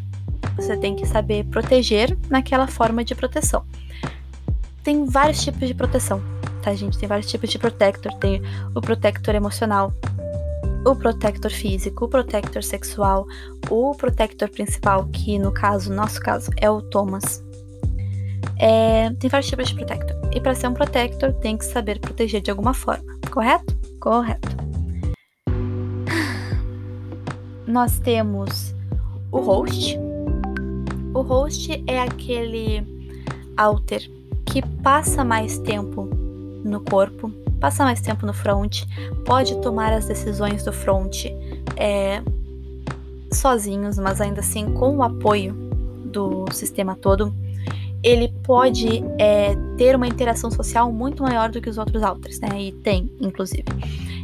[0.55, 3.65] você tem que saber proteger naquela forma de proteção.
[4.83, 6.21] Tem vários tipos de proteção
[6.59, 6.97] tá, gente?
[6.97, 8.13] Tem vários tipos de protector.
[8.15, 8.41] Tem
[8.75, 9.93] o protector emocional,
[10.85, 13.25] o protector físico, o protector sexual,
[13.69, 17.43] o protector principal, que no caso, nosso caso, é o Thomas.
[18.57, 20.17] É, tem vários tipos de protector.
[20.33, 23.77] E para ser um protector, tem que saber proteger de alguma forma, correto?
[23.99, 24.68] Correto.
[27.69, 28.73] Nós temos
[29.31, 29.95] o host.
[31.13, 32.83] O host é aquele
[33.55, 34.09] alter
[34.43, 36.09] que passa mais tempo
[36.65, 38.85] no corpo, passa mais tempo no front,
[39.23, 41.25] pode tomar as decisões do front
[41.77, 42.23] é,
[43.31, 45.53] sozinhos, mas ainda assim com o apoio
[46.05, 47.31] do sistema todo.
[48.01, 52.59] Ele pode é, ter uma interação social muito maior do que os outros alters, né?
[52.59, 53.65] E tem, inclusive.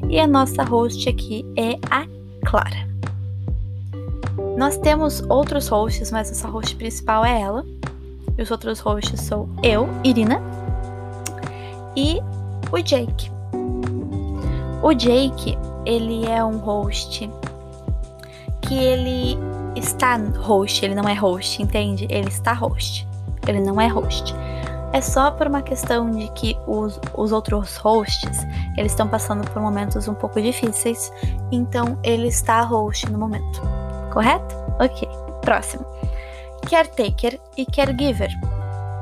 [0.09, 2.07] E a nossa host aqui é a
[2.43, 2.94] Clara.
[4.57, 7.65] Nós temos outros hosts, mas essa host principal é ela.
[8.37, 10.41] E os outros hosts sou eu, Irina,
[11.95, 12.19] e
[12.71, 13.31] o Jake.
[14.81, 17.29] O Jake, ele é um host
[18.61, 19.37] que ele
[19.75, 22.07] está host, ele não é host, entende?
[22.09, 23.07] Ele está host.
[23.47, 24.33] Ele não é host.
[24.91, 28.45] É só por uma questão de que os, os outros hosts,
[28.77, 31.11] eles estão passando por momentos um pouco difíceis,
[31.51, 33.84] então ele está host no momento.
[34.15, 34.55] Correto?
[34.79, 35.09] Ok.
[35.41, 35.85] Próximo.
[36.69, 38.31] Caretaker e caregiver.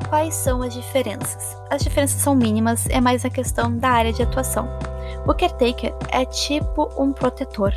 [0.09, 1.55] Quais são as diferenças?
[1.69, 4.67] As diferenças são mínimas, é mais a questão da área de atuação.
[5.27, 7.73] O caretaker é tipo um protetor.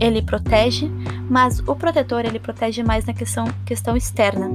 [0.00, 0.90] Ele protege,
[1.30, 4.50] mas o protetor ele protege mais na questão, questão externa.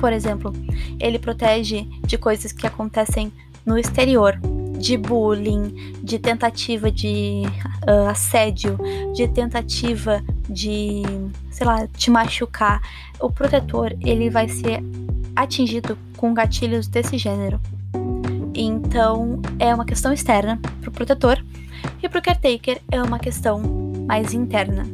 [0.00, 0.50] Por exemplo,
[0.98, 3.30] ele protege de coisas que acontecem
[3.66, 4.40] no exterior,
[4.78, 7.42] de bullying, de tentativa de
[7.86, 8.78] uh, assédio,
[9.14, 11.02] de tentativa de,
[11.50, 12.80] sei lá, te machucar.
[13.20, 14.82] O protetor ele vai ser
[15.34, 17.60] atingido com gatilhos desse gênero.
[18.54, 21.44] Então, é uma questão externa para o protetor
[22.02, 23.60] e para o caretaker é uma questão
[24.06, 24.86] mais interna,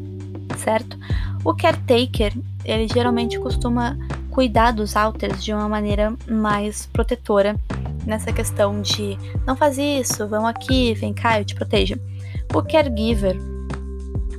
[0.56, 0.98] certo?
[1.44, 2.32] O caretaker,
[2.64, 3.96] ele geralmente costuma
[4.30, 7.56] cuidar dos alters de uma maneira mais protetora
[8.06, 11.96] nessa questão de não faz isso, vão aqui, vem cá, eu te protejo.
[12.54, 13.36] O caregiver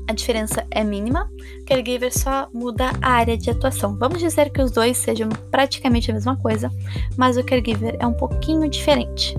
[0.08, 1.30] a diferença é mínima,
[1.65, 3.95] caregiver só muda a área de atuação.
[3.97, 6.69] Vamos dizer que os dois sejam praticamente a mesma coisa,
[7.17, 9.36] mas o caregiver é um pouquinho diferente.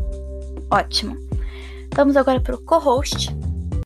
[0.70, 1.16] Ótimo.
[1.94, 3.30] Vamos agora para o co-host.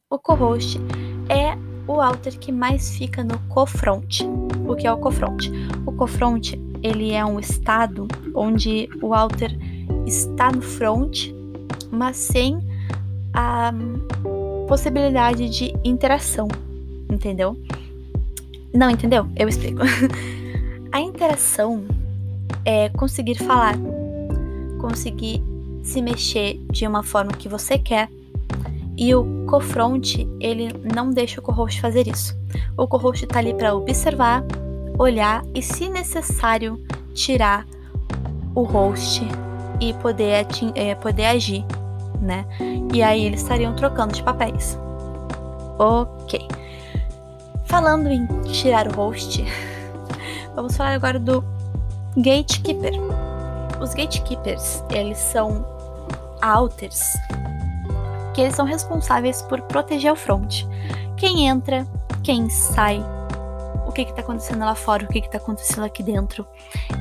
[0.08, 0.80] O co-host
[1.28, 4.24] é o alter que mais fica no cofront.
[4.66, 5.50] O que é o cofront?
[5.84, 9.56] O cofront ele é um estado onde o alter
[10.08, 11.28] está no front,
[11.90, 12.58] mas sem
[13.32, 13.72] a
[14.66, 16.48] possibilidade de interação
[17.10, 17.56] entendeu?
[18.72, 19.28] Não entendeu?
[19.36, 19.80] Eu explico.
[20.92, 21.84] A interação
[22.64, 23.74] é conseguir falar,
[24.80, 25.42] conseguir
[25.82, 28.08] se mexer de uma forma que você quer.
[28.96, 32.36] E o co-front, ele não deixa o co-host fazer isso.
[32.76, 34.42] O co-host tá ali para observar,
[34.98, 36.82] olhar e, se necessário,
[37.14, 37.64] tirar
[38.56, 39.22] o host
[39.80, 41.64] e poder, é, poder agir,
[42.20, 42.44] né?
[42.92, 44.78] E aí eles estariam trocando de papéis.
[45.78, 46.46] Ok.
[47.64, 49.44] Falando em tirar o host,
[50.54, 51.44] vamos falar agora do
[52.16, 52.92] gatekeeper.
[53.80, 55.64] Os gatekeepers, eles são
[56.40, 57.12] alters
[58.38, 60.64] que eles são responsáveis por proteger o front.
[61.16, 61.84] Quem entra,
[62.22, 63.04] quem sai,
[63.84, 66.46] o que está acontecendo lá fora, o que está acontecendo aqui dentro.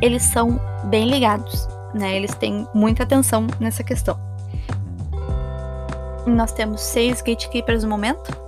[0.02, 2.16] Eles são bem ligados, né?
[2.16, 4.20] Eles têm muita atenção nessa questão.
[6.26, 8.48] Nós temos seis gatekeepers no momento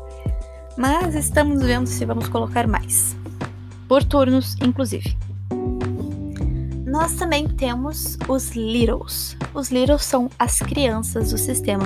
[0.79, 3.13] mas estamos vendo se vamos colocar mais.
[3.85, 5.13] Por turnos, inclusive.
[6.85, 9.35] Nós também temos os Littles.
[9.53, 11.83] Os Littles são as crianças do sistema.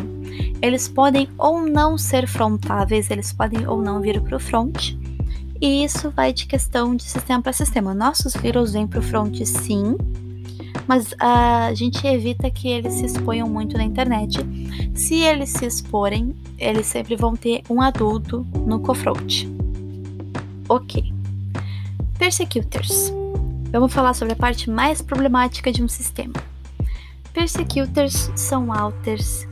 [0.62, 4.96] Eles podem ou não ser frontáveis, eles podem ou não vir para o front.
[5.60, 7.96] E isso vai de questão de sistema para sistema.
[7.96, 9.98] Nossos Littles vêm para o front sim,
[10.88, 14.40] mas a gente evita que eles se exponham muito na internet.
[14.94, 19.50] Se eles se exporem, eles sempre vão ter um adulto no cofront.
[20.70, 21.14] Ok.
[22.18, 23.12] Persecutors.
[23.72, 26.34] Vamos falar sobre a parte mais problemática de um sistema.
[27.34, 29.48] Persecutors são alters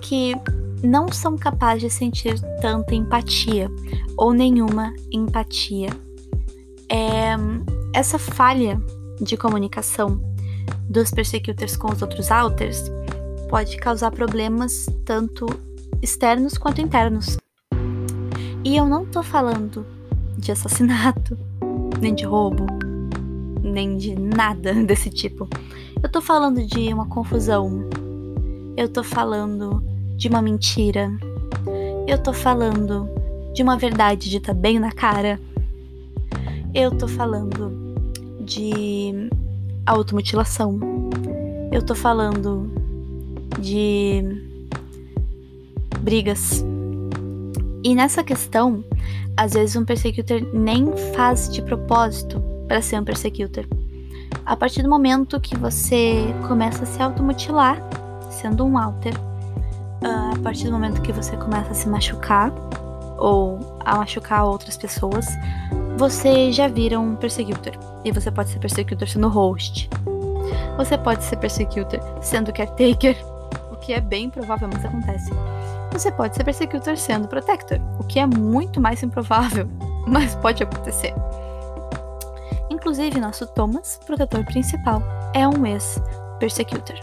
[0.00, 0.34] que
[0.82, 3.68] não são capazes de sentir tanta empatia
[4.16, 5.90] ou nenhuma empatia.
[6.88, 7.34] É,
[7.92, 8.80] essa falha
[9.20, 10.20] de comunicação
[10.88, 12.90] dos persecutors com os outros alters
[13.48, 15.46] pode causar problemas tanto
[16.02, 17.36] externos quanto internos.
[18.64, 19.86] E eu não tô falando
[20.36, 21.38] de assassinato,
[22.00, 22.66] nem de roubo,
[23.62, 25.48] nem de nada desse tipo.
[26.02, 27.88] Eu tô falando de uma confusão.
[28.76, 29.82] Eu tô falando
[30.16, 31.10] de uma mentira.
[32.06, 33.08] Eu tô falando
[33.54, 35.40] de uma verdade dita bem na cara.
[36.74, 37.72] Eu tô falando
[38.44, 39.30] de
[39.86, 40.78] automutilação.
[41.72, 42.70] Eu tô falando
[43.60, 44.22] de
[46.00, 46.64] brigas.
[47.82, 48.84] E nessa questão,
[49.36, 53.64] às vezes um persecutor nem faz de propósito para ser um persecutor.
[54.44, 57.80] A partir do momento que você começa a se automutilar,
[58.30, 59.14] sendo um alter,
[60.02, 62.52] ah, a partir do momento que você começa a se machucar
[63.18, 65.26] ou a machucar outras pessoas,
[65.96, 67.72] você já vira um persecutor.
[68.04, 69.88] E você pode ser persecutor sendo host.
[70.76, 73.16] Você pode ser persecutor sendo caretaker,
[73.72, 75.30] o que é bem provável, mas acontece.
[75.92, 79.66] Você pode ser persecutor sendo protector, o que é muito mais improvável,
[80.06, 81.14] mas pode acontecer.
[82.68, 85.02] Inclusive, nosso Thomas, protetor principal,
[85.32, 86.96] é um ex-persecutor.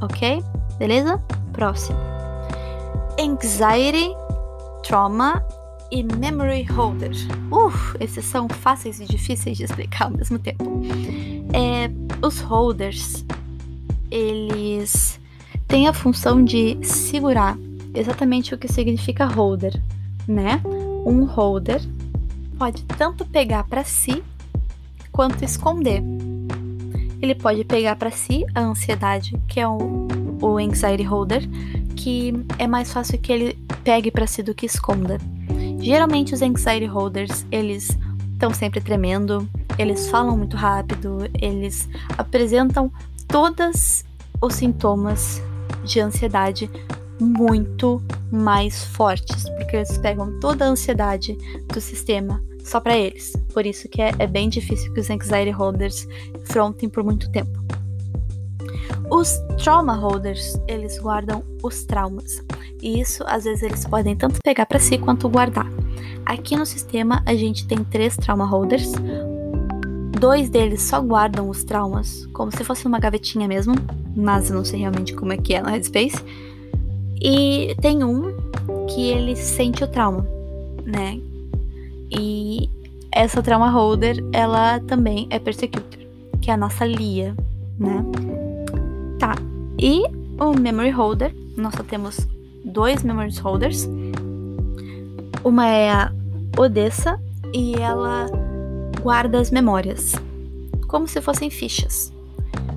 [0.00, 0.42] Ok?
[0.78, 1.20] Beleza?
[1.52, 1.98] Próximo.
[3.18, 4.14] Anxiety,
[4.84, 5.44] trauma
[5.90, 7.10] e memory holder.
[7.50, 10.64] Uf, esses são fáceis e difíceis de explicar ao mesmo tempo.
[11.52, 11.90] É,
[12.24, 13.24] os holders,
[14.10, 15.18] eles
[15.66, 17.56] têm a função de segurar
[17.94, 19.80] exatamente o que significa holder,
[20.26, 20.60] né?
[21.06, 21.80] Um holder
[22.58, 24.22] pode tanto pegar para si
[25.12, 26.02] quanto esconder.
[27.22, 30.08] Ele pode pegar para si a ansiedade, que é o,
[30.42, 31.48] o anxiety holder,
[31.96, 35.18] que é mais fácil que ele pegue para si do que esconda.
[35.78, 37.96] Geralmente os anxiety holders, eles
[38.32, 42.90] estão sempre tremendo, eles falam muito rápido, eles apresentam
[43.28, 44.04] todos
[44.40, 45.42] os sintomas
[45.84, 46.70] de ansiedade
[47.20, 51.36] muito mais fortes, porque eles pegam toda a ansiedade
[51.72, 53.32] do sistema só para eles.
[53.52, 56.08] Por isso que é, é, bem difícil que os anxiety holders
[56.44, 57.62] frontem por muito tempo.
[59.10, 62.42] Os trauma holders, eles guardam os traumas.
[62.82, 65.66] E isso, às vezes, eles podem tanto pegar para si quanto guardar.
[66.26, 68.92] Aqui no sistema, a gente tem três trauma holders.
[70.18, 73.74] Dois deles só guardam os traumas, como se fosse uma gavetinha mesmo,
[74.16, 76.24] mas eu não sei realmente como é que é no Headspace.
[77.20, 78.34] E tem um
[78.88, 80.26] que ele sente o trauma,
[80.84, 81.20] né?
[82.10, 82.70] E
[83.12, 86.00] essa trauma holder, ela também é persecutor,
[86.40, 87.34] que é a nossa Lia,
[87.78, 88.04] né?
[89.24, 89.36] Tá.
[89.78, 90.02] E
[90.38, 92.28] o memory holder, nós só temos
[92.62, 93.88] dois memory holders.
[95.42, 96.12] Uma é a
[96.58, 97.18] Odessa
[97.50, 98.26] e ela
[99.00, 100.12] guarda as memórias,
[100.88, 102.12] como se fossem fichas.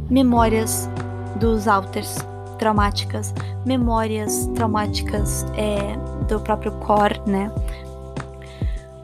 [0.09, 0.89] Memórias
[1.35, 2.15] dos alters
[2.57, 3.33] traumáticas,
[3.65, 5.97] memórias traumáticas é,
[6.29, 7.51] do próprio core, né?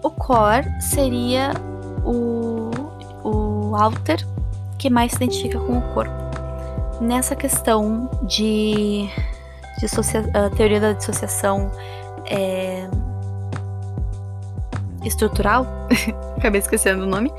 [0.01, 1.51] O core seria
[2.05, 2.71] o,
[3.21, 4.25] o alter
[4.77, 6.22] que mais se identifica com o corpo.
[7.03, 9.09] Nessa questão de,
[9.77, 11.69] de teoria da dissociação
[12.25, 12.87] é,
[15.03, 15.67] estrutural,
[16.37, 17.29] acabei esquecendo o nome,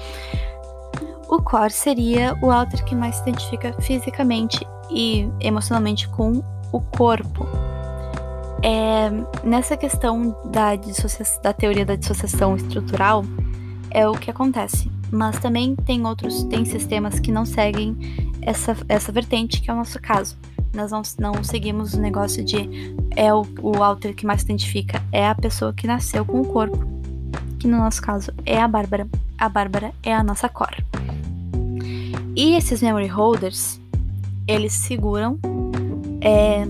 [1.31, 7.49] o core seria o alter que mais se identifica fisicamente e emocionalmente com o corpo.
[8.62, 9.11] É,
[9.43, 10.73] nessa questão da,
[11.43, 13.25] da teoria da dissociação estrutural,
[13.91, 14.93] é o que acontece.
[15.11, 17.97] Mas também tem outros, tem sistemas que não seguem
[18.45, 20.36] essa, essa vertente, que é o nosso caso.
[20.72, 22.68] Nós não, não seguimos o negócio de
[23.16, 26.47] é o, o alter que mais se identifica, é a pessoa que nasceu com o
[26.47, 26.84] corpo.
[27.59, 29.09] Que no nosso caso é a Bárbara.
[29.38, 30.74] A Bárbara é a nossa cor.
[32.36, 33.80] E esses memory holders,
[34.47, 35.38] eles seguram
[36.20, 36.64] é,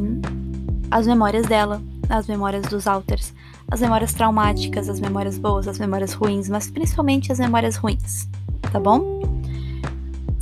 [0.91, 3.33] as memórias dela, as memórias dos alters,
[3.71, 8.29] as memórias traumáticas, as memórias boas, as memórias ruins, mas principalmente as memórias ruins,
[8.71, 9.34] tá bom?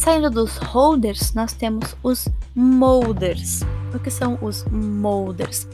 [0.03, 2.27] Saindo dos holders, nós temos os
[2.57, 3.61] molders.
[3.95, 5.69] O que são os molders?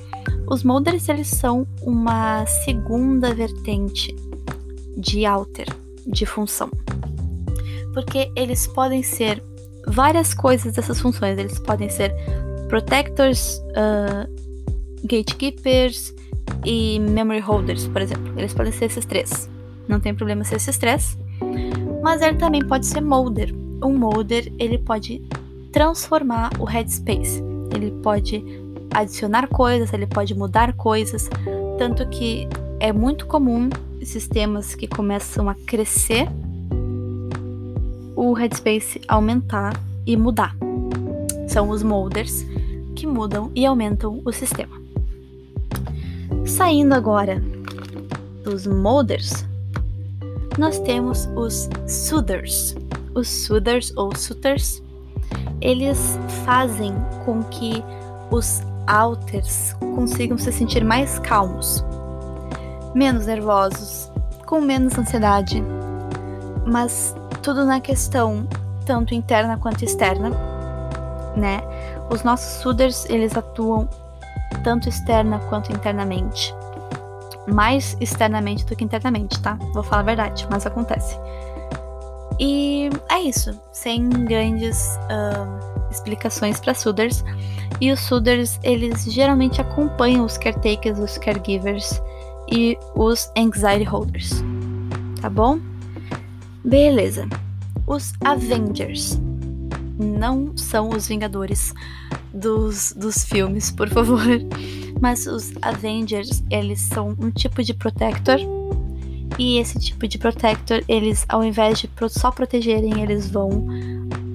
[0.46, 4.14] Os molders eles são uma segunda vertente
[4.98, 5.66] de alter,
[6.06, 6.68] de função.
[7.94, 9.42] Porque eles podem ser
[9.86, 11.38] várias coisas dessas funções.
[11.38, 12.14] Eles podem ser
[12.68, 14.30] protectors, uh,
[15.04, 16.14] gatekeepers
[16.66, 18.30] e memory holders, por exemplo.
[18.36, 19.48] Eles podem ser esses três.
[19.88, 21.16] Não tem problema ser esses três.
[22.02, 23.54] Mas ele também pode ser molder.
[23.82, 25.22] Um molder ele pode
[25.72, 27.42] transformar o headspace.
[27.74, 28.44] Ele pode
[28.92, 31.28] adicionar coisas, ele pode mudar coisas,
[31.78, 32.48] tanto que
[32.80, 33.68] é muito comum
[34.02, 36.28] sistemas que começam a crescer
[38.16, 39.72] o headspace aumentar
[40.06, 40.56] e mudar.
[41.46, 42.44] São os molders
[42.96, 44.76] que mudam e aumentam o sistema.
[46.44, 47.42] Saindo agora
[48.42, 49.44] dos molders,
[50.58, 52.74] nós temos os soothers.
[53.18, 54.80] Os soothers ou suitors,
[55.60, 56.94] eles fazem
[57.24, 57.82] com que
[58.30, 61.84] os alters consigam se sentir mais calmos,
[62.94, 64.08] menos nervosos,
[64.46, 65.60] com menos ansiedade,
[66.64, 67.12] mas
[67.42, 68.46] tudo na questão
[68.86, 70.30] tanto interna quanto externa,
[71.34, 71.60] né?
[72.12, 73.88] Os nossos suders, eles atuam
[74.62, 76.54] tanto externa quanto internamente.
[77.48, 79.58] Mais externamente do que internamente, tá?
[79.74, 81.18] Vou falar a verdade, mas acontece.
[82.38, 87.24] E é isso, sem grandes uh, explicações para suders.
[87.80, 92.00] E os suders, eles geralmente acompanham os caretakers, os caregivers
[92.50, 94.42] e os anxiety holders,
[95.20, 95.60] tá bom?
[96.64, 97.28] Beleza.
[97.86, 99.18] Os Avengers
[99.98, 101.74] não são os Vingadores
[102.32, 104.22] dos, dos filmes, por favor.
[105.00, 108.38] Mas os Avengers, eles são um tipo de Protector.
[109.38, 113.66] E esse tipo de protector, eles ao invés de só protegerem, eles vão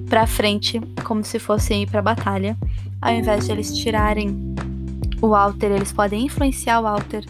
[0.08, 2.56] para frente como se fossem ir para batalha.
[3.02, 4.54] Ao invés de eles tirarem
[5.20, 7.24] o alter, eles podem influenciar o alter.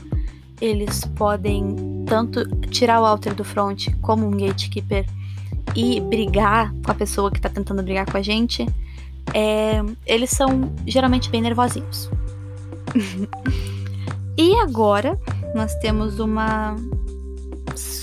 [0.61, 5.05] Eles podem tanto tirar o alter do front como um gatekeeper
[5.75, 8.65] e brigar com a pessoa que tá tentando brigar com a gente.
[9.33, 12.09] É, eles são geralmente bem nervosinhos.
[14.39, 15.19] e agora
[15.55, 16.77] nós temos uma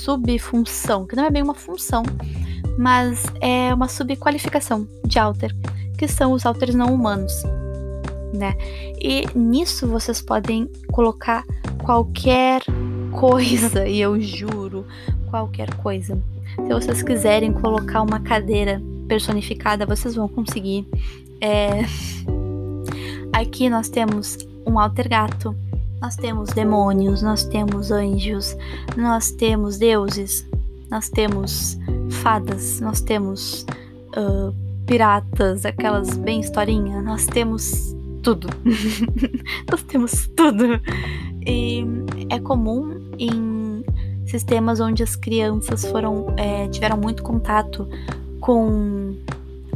[0.02, 2.04] subfunção, que não é bem uma função,
[2.78, 5.56] mas é uma subqualificação de alter,
[5.98, 7.32] que são os alters não humanos,
[8.34, 8.56] né?
[9.00, 11.44] E nisso vocês podem colocar
[11.84, 12.64] qualquer
[13.12, 14.86] coisa, e eu juro,
[15.30, 16.18] qualquer coisa.
[16.56, 20.88] Se vocês quiserem colocar uma cadeira personificada, vocês vão conseguir.
[21.40, 21.86] É...
[23.34, 25.56] Aqui nós temos um alter gato,
[26.02, 28.58] nós temos demônios, nós temos anjos,
[28.98, 30.48] nós temos deuses,
[30.90, 31.78] nós temos
[32.24, 33.66] fadas, nós temos
[34.18, 34.54] uh,
[34.88, 38.48] piratas, aquelas bem historinha, nós temos tudo.
[39.70, 40.82] nós temos tudo.
[41.46, 41.86] E
[42.30, 43.86] é comum em
[44.26, 47.88] sistemas onde as crianças foram é, tiveram muito contato
[48.40, 49.16] com.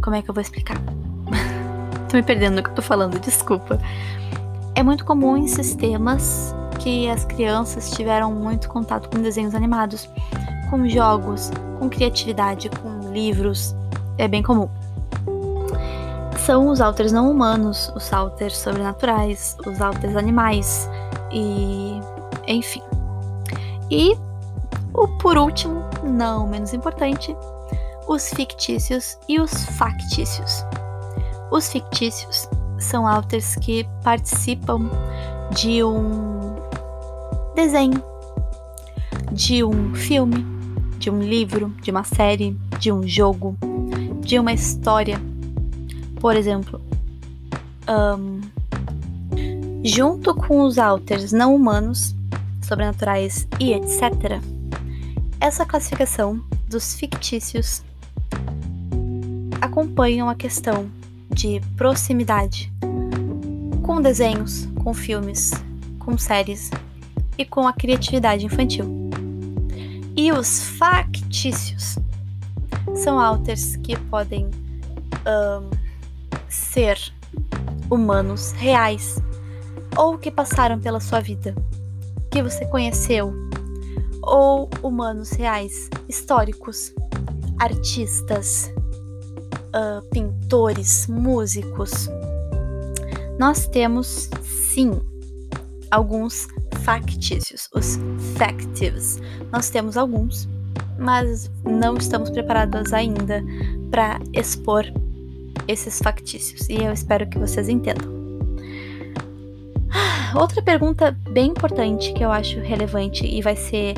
[0.01, 0.77] Como é que eu vou explicar?
[2.09, 3.79] tô me perdendo no que eu tô falando, desculpa.
[4.75, 10.09] É muito comum em sistemas que as crianças tiveram muito contato com desenhos animados,
[10.69, 11.49] com jogos,
[11.79, 13.73] com criatividade, com livros.
[14.17, 14.69] É bem comum.
[16.45, 20.89] São os alters não humanos, os alters sobrenaturais, os alters animais
[21.31, 21.99] e
[22.45, 22.83] enfim.
[23.89, 24.17] E
[24.93, 27.33] o por último, não menos importante,
[28.09, 30.65] os fictícios e os factícios.
[31.49, 32.49] Os fictícios
[32.85, 34.89] são alters que participam
[35.51, 36.55] de um
[37.55, 38.03] desenho,
[39.31, 40.45] de um filme,
[40.99, 43.57] de um livro, de uma série, de um jogo,
[44.21, 45.19] de uma história.
[46.19, 46.81] Por exemplo,
[47.89, 48.41] um,
[49.83, 52.15] junto com os alters não humanos,
[52.61, 54.41] sobrenaturais e etc.,
[55.39, 57.83] essa classificação dos fictícios
[59.61, 60.89] acompanham a questão
[61.35, 62.71] de proximidade
[63.83, 65.51] com desenhos, com filmes,
[65.99, 66.71] com séries
[67.37, 68.85] e com a criatividade infantil.
[70.15, 71.97] E os factícios
[72.95, 74.45] são alters que podem
[75.25, 75.69] um,
[76.47, 76.97] ser
[77.91, 79.21] humanos reais
[79.97, 81.53] ou que passaram pela sua vida,
[82.31, 83.33] que você conheceu,
[84.21, 86.93] ou humanos reais, históricos,
[87.59, 88.71] artistas,
[89.75, 92.09] uh, pintores, músicos.
[93.37, 94.99] Nós temos, sim,
[95.91, 96.47] alguns
[96.83, 97.99] factícios, os
[98.37, 99.19] factives.
[99.51, 100.47] Nós temos alguns,
[100.97, 103.43] mas não estamos preparados ainda
[103.91, 104.85] para expor
[105.67, 108.13] esses factícios e eu espero que vocês entendam.
[110.35, 113.95] Outra pergunta bem importante que eu acho relevante e vai ser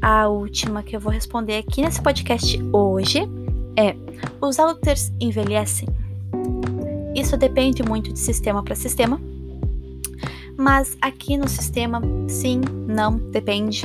[0.00, 3.28] a última que eu vou responder aqui nesse podcast hoje
[3.76, 3.96] é:
[4.40, 5.88] os alters envelhecem?
[7.14, 9.20] Isso depende muito de sistema para sistema,
[10.56, 13.84] mas aqui no sistema, sim, não, depende.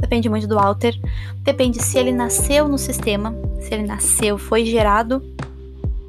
[0.00, 0.94] Depende muito do alter.
[1.42, 5.22] Depende se ele nasceu no sistema, se ele nasceu, foi gerado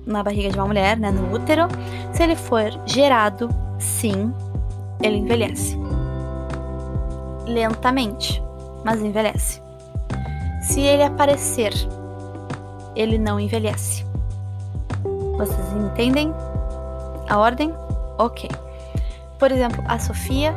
[0.05, 1.67] na barriga de uma mulher, né, no útero.
[2.13, 3.49] Se ele for gerado,
[3.80, 4.34] sim,
[5.01, 5.78] ele envelhece.
[7.45, 8.41] Lentamente,
[8.84, 9.61] mas envelhece.
[10.61, 11.74] Se ele aparecer
[13.00, 14.06] ele não envelhece.
[15.38, 16.34] Vocês entendem
[17.30, 17.74] a ordem?
[18.18, 18.50] Ok.
[19.39, 20.54] Por exemplo, a Sofia,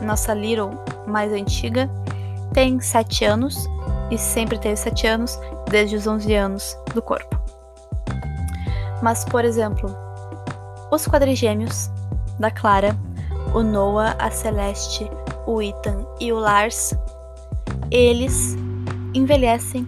[0.00, 0.70] nossa Little
[1.06, 1.90] mais antiga,
[2.54, 3.68] tem 7 anos
[4.10, 5.38] e sempre teve 7 anos
[5.70, 7.38] desde os 11 anos do corpo.
[9.02, 9.94] Mas, por exemplo,
[10.90, 11.90] os quadrigêmeos
[12.38, 12.96] da Clara,
[13.54, 15.10] o Noah, a Celeste,
[15.46, 16.94] o Ethan e o Lars,
[17.90, 18.56] eles
[19.12, 19.86] envelhecem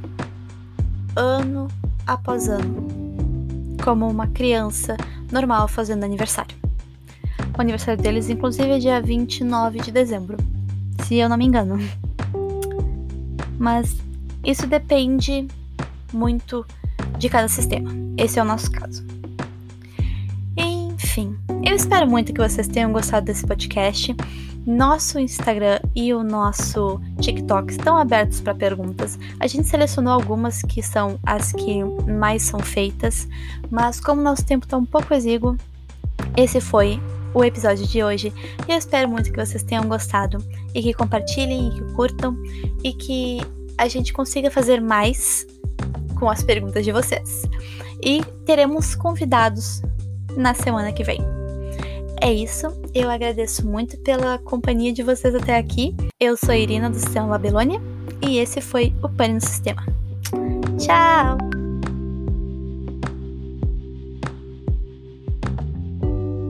[1.17, 1.69] ano
[2.09, 2.89] após ano,
[3.85, 4.97] como uma criança
[5.31, 6.57] normal fazendo aniversário.
[7.57, 10.39] O aniversário deles, inclusive, é dia 29 de dezembro,
[11.05, 11.77] se eu não me engano.
[13.59, 13.97] Mas
[14.43, 15.47] isso depende
[16.13, 16.65] muito
[17.19, 17.91] de cada sistema.
[18.17, 19.05] Esse é o nosso caso.
[20.57, 24.17] Enfim, eu espero muito que vocês tenham gostado desse podcast.
[24.69, 29.19] Nosso Instagram e o nosso TikTok estão abertos para perguntas.
[29.41, 33.27] A gente selecionou algumas que são as que mais são feitas,
[33.71, 35.57] mas como nosso tempo está um pouco exíguo,
[36.37, 37.01] esse foi
[37.33, 38.31] o episódio de hoje.
[38.69, 40.37] Eu espero muito que vocês tenham gostado
[40.75, 42.37] e que compartilhem e que curtam
[42.85, 43.41] e que
[43.79, 45.47] a gente consiga fazer mais
[46.19, 47.41] com as perguntas de vocês.
[48.05, 49.81] E teremos convidados
[50.37, 51.38] na semana que vem.
[52.21, 55.95] É isso, eu agradeço muito pela companhia de vocês até aqui.
[56.19, 57.81] Eu sou Irina do Sistema Babilônia
[58.27, 59.87] e esse foi o Pane no Sistema.
[60.79, 61.68] Tchau!